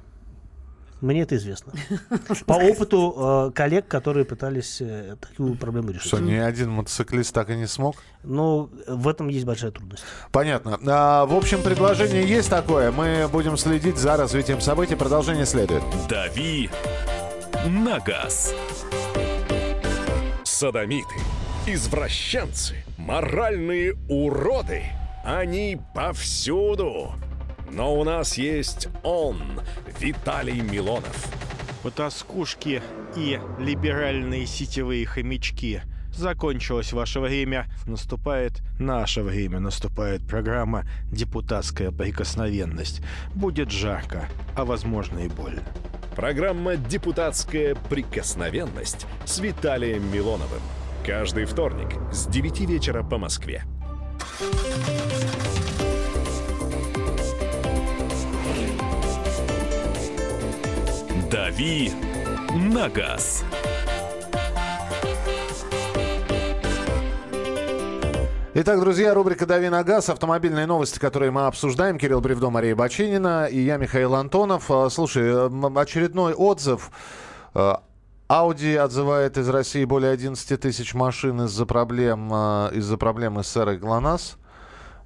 [1.02, 1.74] Мне это известно.
[2.46, 6.08] По опыту э, коллег, которые пытались э, такую проблему решить.
[6.08, 7.96] Что, ни один мотоциклист так и не смог?
[8.24, 10.04] Но в этом есть большая трудность.
[10.32, 10.80] Понятно.
[10.88, 12.92] А, в общем, предложение есть такое.
[12.92, 14.96] Мы будем следить за развитием событий.
[14.96, 15.82] Продолжение следует.
[16.08, 16.70] «Дави
[17.66, 18.54] на газ».
[20.44, 21.16] Садомиты,
[21.66, 24.84] извращенцы, моральные уроды.
[25.26, 27.14] Они повсюду.
[27.74, 29.42] Но у нас есть он,
[30.00, 31.28] Виталий Милонов.
[31.84, 32.82] Потаскушки
[33.16, 35.82] и либеральные сетевые хомячки
[36.14, 37.68] закончилось ваше время.
[37.86, 43.02] Наступает наше время, наступает программа «Депутатская прикосновенность».
[43.34, 45.64] Будет жарко, а возможно и больно.
[46.16, 50.62] Программа «Депутатская прикосновенность» с Виталием Милоновым.
[51.06, 53.64] Каждый вторник с 9 вечера по Москве.
[61.52, 61.92] «Дави
[62.56, 63.44] на газ».
[68.54, 71.98] Итак, друзья, рубрика «Дави на газ», автомобильные новости, которые мы обсуждаем.
[71.98, 74.72] Кирилл Бревдо, Мария Бачинина и я, Михаил Антонов.
[74.72, 76.90] А, Слушай, очередной отзыв.
[77.54, 77.84] А,
[78.30, 83.78] Audi отзывает из России более 11 тысяч машин из-за проблем, а, из-за проблемы с серой
[83.78, 84.38] ГЛОНАСС.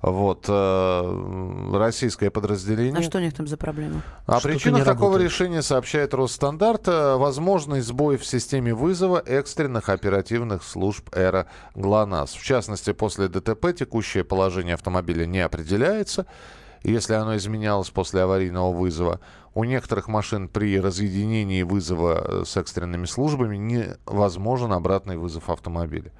[0.05, 2.99] Вот, э, российское подразделение.
[2.99, 4.03] А что у них там за проблема?
[4.27, 5.31] О Что-то причинах такого работает.
[5.31, 6.87] решения сообщает Росстандарт.
[6.87, 12.33] Э, Возможный сбой в системе вызова экстренных оперативных служб «Эра ГЛОНАСС».
[12.35, 16.27] В частности, после ДТП текущее положение автомобиля не определяется,
[16.83, 19.19] если оно изменялось после аварийного вызова.
[19.55, 26.11] У некоторых машин при разъединении вызова э, с экстренными службами невозможен обратный вызов автомобиля.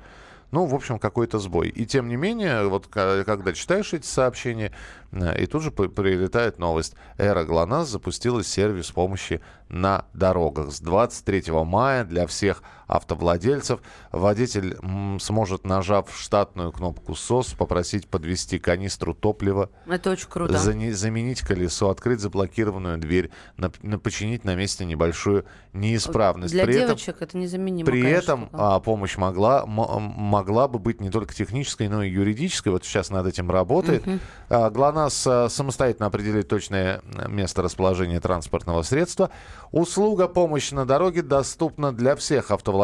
[0.56, 1.68] Ну, в общем, какой-то сбой.
[1.68, 4.72] И тем не менее, вот когда читаешь эти сообщения,
[5.12, 6.93] э, и тут же прилетает новость.
[7.18, 10.72] Эра ГЛОНАСС запустила сервис помощи на дорогах.
[10.72, 13.80] С 23 мая для всех автовладельцев
[14.12, 14.78] водитель
[15.20, 20.58] сможет, нажав штатную кнопку СОС, попросить подвести канистру топлива, Это очень круто.
[20.58, 23.70] заменить колесо, открыть заблокированную дверь, на-
[24.00, 26.54] починить на месте небольшую неисправность.
[26.54, 31.02] Для При этом- девочек это незаменимо, при конечно, этом а, помощь могла, могла бы быть
[31.02, 32.70] не только технической, но и юридической.
[32.70, 34.06] Вот сейчас над этим работает.
[34.06, 34.20] Мгм.
[34.50, 39.30] А, ГЛОНАСС а, самостоятельно определит точное э, место расположения транспортного средства.
[39.72, 42.75] Услуга помощи на дороге доступна для всех автовладельцев,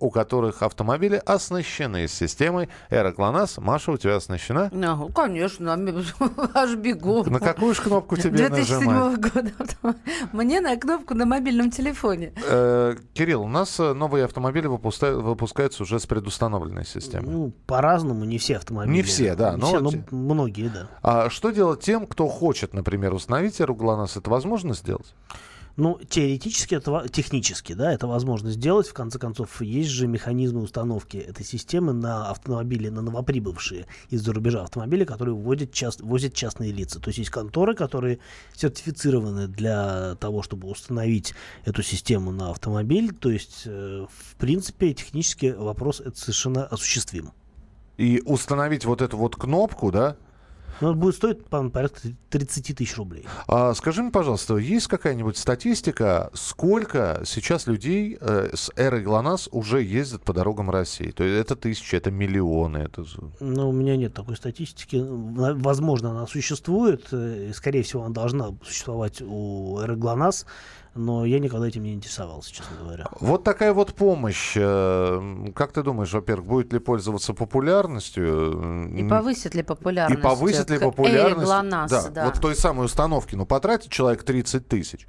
[0.00, 3.58] у которых автомобили оснащены системой Эра ГЛОНАСС.
[3.58, 4.68] Маша, у тебя оснащена?
[4.72, 5.72] Ну, конечно,
[6.54, 7.24] аж бегу.
[7.24, 9.20] На какую же кнопку тебе 2007 нажимать?
[9.20, 9.52] года.
[10.32, 12.32] Мне на кнопку на мобильном телефоне.
[12.46, 17.30] Э, Кирилл, у нас э, новые автомобили выпуска- выпускаются уже с предустановленной системой.
[17.30, 18.94] Ну, по-разному, не все автомобили.
[18.96, 20.88] Не все, да, Не но все, но многие, да.
[21.02, 24.16] А что делать тем, кто хочет, например, установить Эру ГЛОНАСС?
[24.16, 25.14] Это возможно сделать?
[25.76, 28.88] Ну, теоретически, это, технически, да, это возможно сделать.
[28.88, 34.62] В конце концов, есть же механизмы установки этой системы на автомобили, на новоприбывшие из-за рубежа
[34.62, 37.00] автомобили, которые вводят част, возят частные лица.
[37.00, 38.18] То есть есть конторы, которые
[38.54, 43.14] сертифицированы для того, чтобы установить эту систему на автомобиль.
[43.14, 47.32] То есть, э, в принципе, технически вопрос это совершенно осуществим.
[47.96, 50.16] И установить вот эту вот кнопку, да?
[50.80, 52.00] Но это будет стоить, по-моему, порядка
[52.30, 53.26] 30 тысяч рублей.
[53.46, 59.82] А скажи мне, пожалуйста, есть какая-нибудь статистика, сколько сейчас людей э, с эрой ГЛОНАСС уже
[59.82, 61.10] ездят по дорогам России?
[61.10, 63.04] То есть это тысячи, это миллионы, это...
[63.40, 65.02] Но у меня нет такой статистики.
[65.02, 67.08] Возможно, она существует.
[67.12, 70.46] э, и, Скорее всего, она должна существовать у РГЛОНАСС,
[70.94, 73.06] но я никогда этим не интересовался, честно говоря.
[73.20, 74.54] Вот такая вот помощь.
[74.56, 78.90] э, Как ты думаешь, во-первых, будет ли пользоваться популярностью?
[78.96, 80.22] И повысит ли И популярность?
[80.22, 81.44] повысит ли к Эре популярность?
[81.44, 82.24] ГЛОНАСС, да, да.
[82.26, 83.34] вот той самой установки.
[83.36, 85.06] Ну, потратит человек 30 тысяч.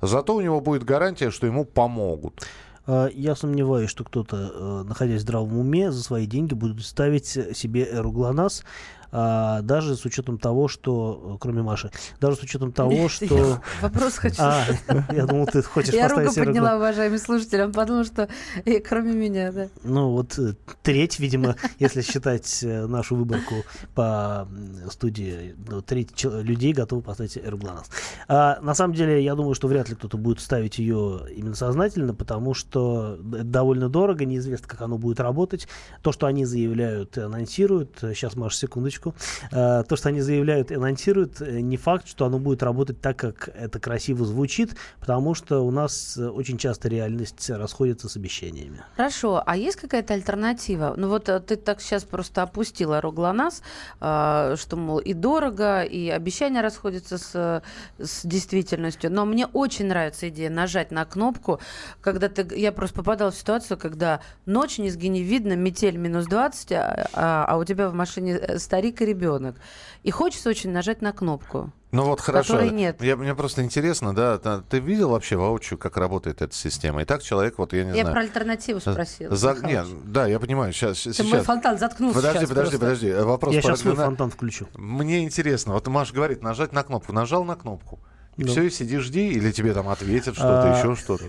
[0.00, 2.42] Зато у него будет гарантия, что ему помогут.
[2.86, 7.26] Э, Я сомневаюсь, что кто-то, э, находясь в здравом уме, за свои деньги будет ставить
[7.26, 8.64] себе эру ГЛОНАСС,
[9.12, 11.90] а, даже с учетом того, что, э, кроме Маши,
[12.20, 13.62] даже с учетом того, что...
[13.82, 14.64] вопрос хочу А,
[15.12, 18.28] я думал, ты хочешь Я руку подняла, «Гло- уважаемый слушатель, он подумал, что
[18.64, 19.68] и кроме меня, да.
[19.84, 23.56] Ну, вот э, треть, видимо, если считать э, нашу выборку
[23.94, 24.48] по
[24.90, 27.90] студии, ну, треть людей готовы поставить эру ГЛОНАСС.
[28.28, 32.14] А, на самом деле, я думаю, что вряд ли кто-то будет ставить ее именно сознательно,
[32.14, 35.68] потому что это довольно дорого, неизвестно, как оно будет работать.
[36.02, 39.01] То, что они заявляют и анонсируют, э, сейчас, Маша, секундочку,
[39.50, 43.16] Э, то, что они заявляют и анонсируют, э, не факт, что оно будет работать так,
[43.16, 48.82] как это красиво звучит, потому что у нас э, очень часто реальность расходится с обещаниями.
[48.96, 50.94] Хорошо, а есть какая-то альтернатива?
[50.96, 53.62] Ну вот ты так сейчас просто опустила РОГЛОНАСС,
[54.00, 57.62] э, что, мол, и дорого, и обещания расходятся с,
[57.98, 59.10] с действительностью.
[59.12, 61.60] Но мне очень нравится идея нажать на кнопку,
[62.00, 62.46] когда ты...
[62.56, 67.44] Я просто попадала в ситуацию, когда ночь, низги не видно, метель минус 20, а, а-
[67.48, 68.58] а у тебя в машине э,
[68.92, 69.56] старик и ребенок.
[70.02, 71.72] И хочется очень нажать на кнопку.
[71.92, 72.62] Ну вот хорошо.
[72.62, 73.02] Нет.
[73.02, 77.02] Я, мне просто интересно, да, ты видел вообще воочию, как работает эта система?
[77.02, 78.12] И так человек, вот я не Я знаю.
[78.12, 79.36] про альтернативу спросила.
[79.36, 79.54] За...
[79.54, 81.26] Нет, да, я понимаю, сейчас, Ты сейчас.
[81.26, 82.86] мой фонтан заткнулся Подожди, сейчас подожди, просто.
[82.86, 83.12] подожди.
[83.24, 84.68] Вопрос Я про сейчас свой фонтан включу.
[84.74, 87.12] Мне интересно, вот Маша говорит, нажать на кнопку.
[87.12, 88.00] Нажал на кнопку.
[88.38, 88.50] И Ну.
[88.50, 91.24] все, и сиди, жди, или тебе там ответят что-то, А, еще что-то.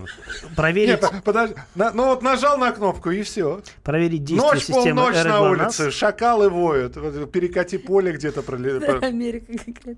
[0.56, 1.54] Проверить, Нет, подожди.
[1.74, 3.60] На- ну вот нажал на кнопку, и все.
[3.82, 6.94] проверить действие Ночь, системы полночь на улице, шакалы воют.
[7.30, 8.40] Перекати поле где-то.
[8.40, 9.52] проле- Америка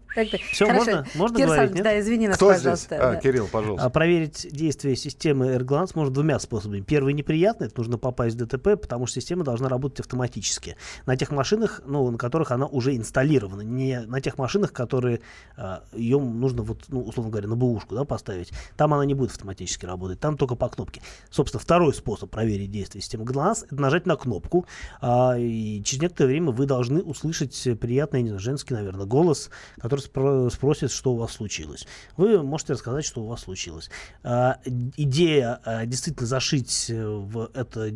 [0.09, 0.39] какая-то.
[0.59, 0.73] Хорошо.
[0.75, 1.85] можно- можно говорить, нет?
[1.85, 2.63] Да, извини нас, Кто здесь?
[2.63, 2.97] пожалуйста.
[2.97, 3.21] А, да.
[3.21, 3.87] Кирилл, пожалуйста.
[3.87, 6.81] А проверить действие системы AirGlance можно двумя способами.
[6.81, 10.77] Первый неприятный, это нужно попасть в ДТП, потому что система должна работать автоматически.
[11.07, 15.21] На тех машинах, ну, на которых она уже инсталлирована, не на тех машинах, которые
[15.57, 18.53] а, ее нужно, вот, ну, условно говоря, на бэушку да, поставить.
[18.77, 21.03] Там она не будет автоматически работать, там только по кнопке.
[21.31, 24.67] Собственно, второй способ проверить действие системы GLONASS— это нажать на кнопку,
[25.01, 30.01] а, и через некоторое время вы должны услышать приятный, не знаю, женский, наверное, голос, который
[30.01, 31.87] спро- спросит, что у вас случилось.
[32.17, 33.91] Вы можете рассказать, что у вас случилось.
[34.23, 37.91] А, идея а, действительно зашить э, в, это,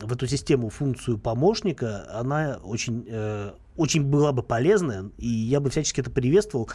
[0.00, 5.70] в эту систему функцию помощника, она очень, э, очень была бы полезная, и я бы
[5.70, 6.68] всячески это приветствовал.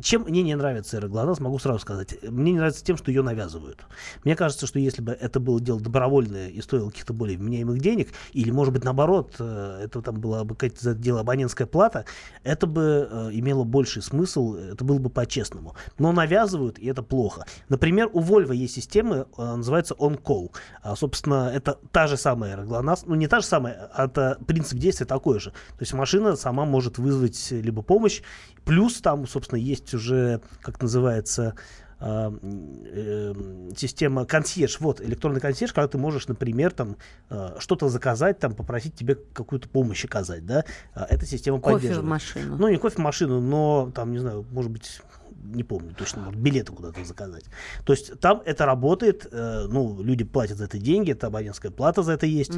[0.00, 2.16] Чем мне не нравится GLONASS, могу сразу сказать.
[2.22, 3.84] Мне не нравится тем, что ее навязывают.
[4.24, 8.08] Мне кажется, что если бы это было дело добровольное и стоило каких-то более вменяемых денег,
[8.32, 12.06] или, может быть, наоборот, э, это там была бы какая-то за дело абонентская плата,
[12.44, 15.74] это бы э, имело больший смысл, это было бы по-честному.
[15.98, 17.44] Но навязывают, и это плохо.
[17.68, 20.50] Например, у Volvo есть система, э, называется On-Call.
[20.82, 24.78] А, собственно, это та же самая GLONASS, ну не та же самая, а это принцип
[24.78, 25.50] действия такой же.
[25.50, 28.22] То есть машина сама может вызвать либо помощь,
[28.64, 31.54] плюс там, собственно, есть уже, как называется,
[32.00, 32.38] а, м,
[32.86, 33.34] э,
[33.76, 36.96] система консьерж, вот электронный консьерж, когда ты можешь, например, там
[37.28, 40.64] э, что-то заказать, там попросить тебе какую-то помощь оказать, да,
[40.94, 42.08] А, эта система Кофе в поддерживает.
[42.08, 42.56] машину.
[42.56, 45.00] Ну не кофе в машину, но там не знаю, может быть
[45.44, 47.44] не помню точно, может, билеты куда-то заказать.
[47.84, 52.02] То есть там это работает, э, ну, люди платят за это деньги, это абонентская плата
[52.02, 52.52] за это есть.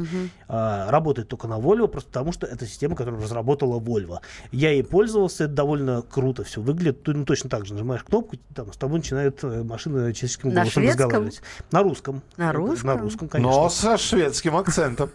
[0.47, 4.19] А, работает только на Volvo, просто потому что это система, которую разработала Volvo.
[4.51, 7.03] Я ей пользовался, это довольно круто все выглядит.
[7.03, 10.61] Ты, ну, точно так же нажимаешь кнопку, там с тобой начинает э, машина человеческим На
[10.61, 11.05] голосом шведском?
[11.05, 11.41] разговаривать.
[11.71, 12.21] На русском.
[12.37, 12.87] На русском?
[12.87, 13.51] На русском, конечно.
[13.51, 15.09] Но со шведским акцентом.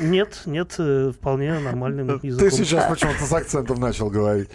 [0.00, 2.50] Нет, нет, э, вполне нормальным языком.
[2.50, 4.48] Ты сейчас почему-то с акцентом начал говорить.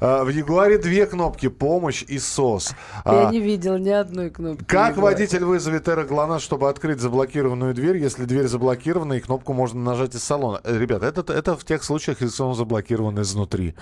[0.00, 2.70] А, В Ягуаре две кнопки «Помощь» и «СОС».
[3.04, 4.64] Я А, не видел ни одной кнопки.
[4.64, 5.12] Как Егора.
[5.12, 10.22] водитель вызовет «Эроглонасс», чтобы открыть заблокированную дверь, если дверь заблокирована и кнопку можно нажать из
[10.24, 10.60] салона?
[10.64, 13.74] Э, Ребята, это, это в тех случаях, если он заблокирован изнутри.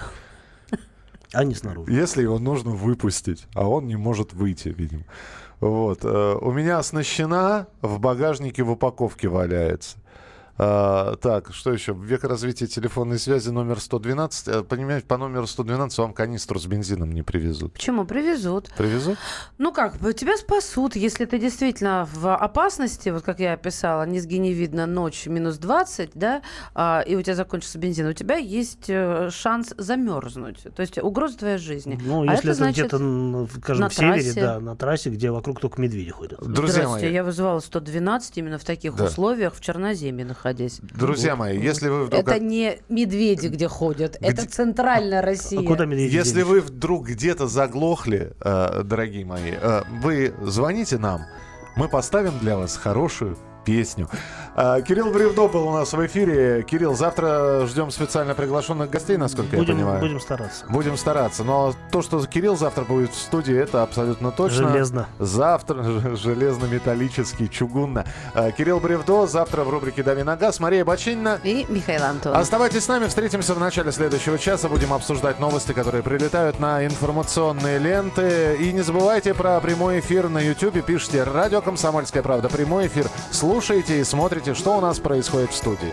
[1.35, 1.93] А не снаружи.
[1.93, 5.03] Если его нужно выпустить, а он не может выйти, видимо.
[5.61, 6.01] Вот.
[6.03, 9.99] э, У меня оснащена, в багажнике в упаковке валяется.
[10.61, 11.93] А, так, что еще?
[11.95, 14.49] Век развития телефонной связи номер 112.
[14.49, 17.75] Э, Понимаете, по номеру 112 вам канистру с бензином не привезут.
[17.75, 18.05] Почему?
[18.05, 18.71] Привезут.
[18.77, 19.19] Привезут?
[19.59, 24.53] Ну как, тебя спасут, если ты действительно в опасности, вот как я описала, низги не
[24.53, 26.43] видно, ночь минус 20, да,
[26.75, 30.65] а, и у тебя закончится бензин, у тебя есть э, шанс замерзнуть.
[30.75, 31.99] То есть угроза твоей жизни.
[32.03, 34.41] Ну, А если это, значит, где-то, скажем, на в севере, трассе.
[34.41, 36.41] да, на трассе, где вокруг только медведи ходят.
[36.41, 37.15] Друзья Здравствуйте, мои.
[37.15, 39.05] я вызывала 112 именно в таких Да.
[39.05, 40.81] условиях в Черноземье находясь.
[40.83, 42.21] Друзья мои, если вы вдруг...
[42.21, 45.61] Это не медведи, где ходят, это центральная Россия.
[45.61, 51.23] Если вы вдруг где-то заглохли, э, дорогие мои, э, вы звоните нам,
[51.77, 53.37] мы поставим для вас хорошую
[53.69, 54.09] песню.
[54.57, 56.63] А, Кирилл Бревдо был у нас в эфире.
[56.63, 60.01] Кирилл, завтра ждем специально приглашенных гостей, насколько я Будем, понимаю.
[60.01, 60.65] будем стараться.
[60.71, 61.45] Будем стараться.
[61.45, 64.69] Но то, что Кирилл завтра будет в студии, это абсолютно точно.
[64.71, 65.07] Железно.
[65.19, 68.07] Завтра ж- железно-металлический, чугунно.
[68.33, 70.61] А, Кирилл Бревдо, завтра в рубрике «Дави на газ».
[70.61, 71.39] Мария Бочинина.
[71.45, 72.39] И Михаил Антонов.
[72.41, 74.69] Оставайтесь с нами, встретимся в начале следующего часа.
[74.71, 78.57] Будем обсуждать новости, которые прилетают на информационные ленты.
[78.61, 80.83] И не забывайте про прямой эфир на YouTube.
[80.87, 82.49] Пишите «Радио Комсомольская правда».
[82.49, 83.07] Прямой эфир.
[83.31, 83.58] Слушайте
[83.95, 85.93] и смотрите, что у нас происходит в студии.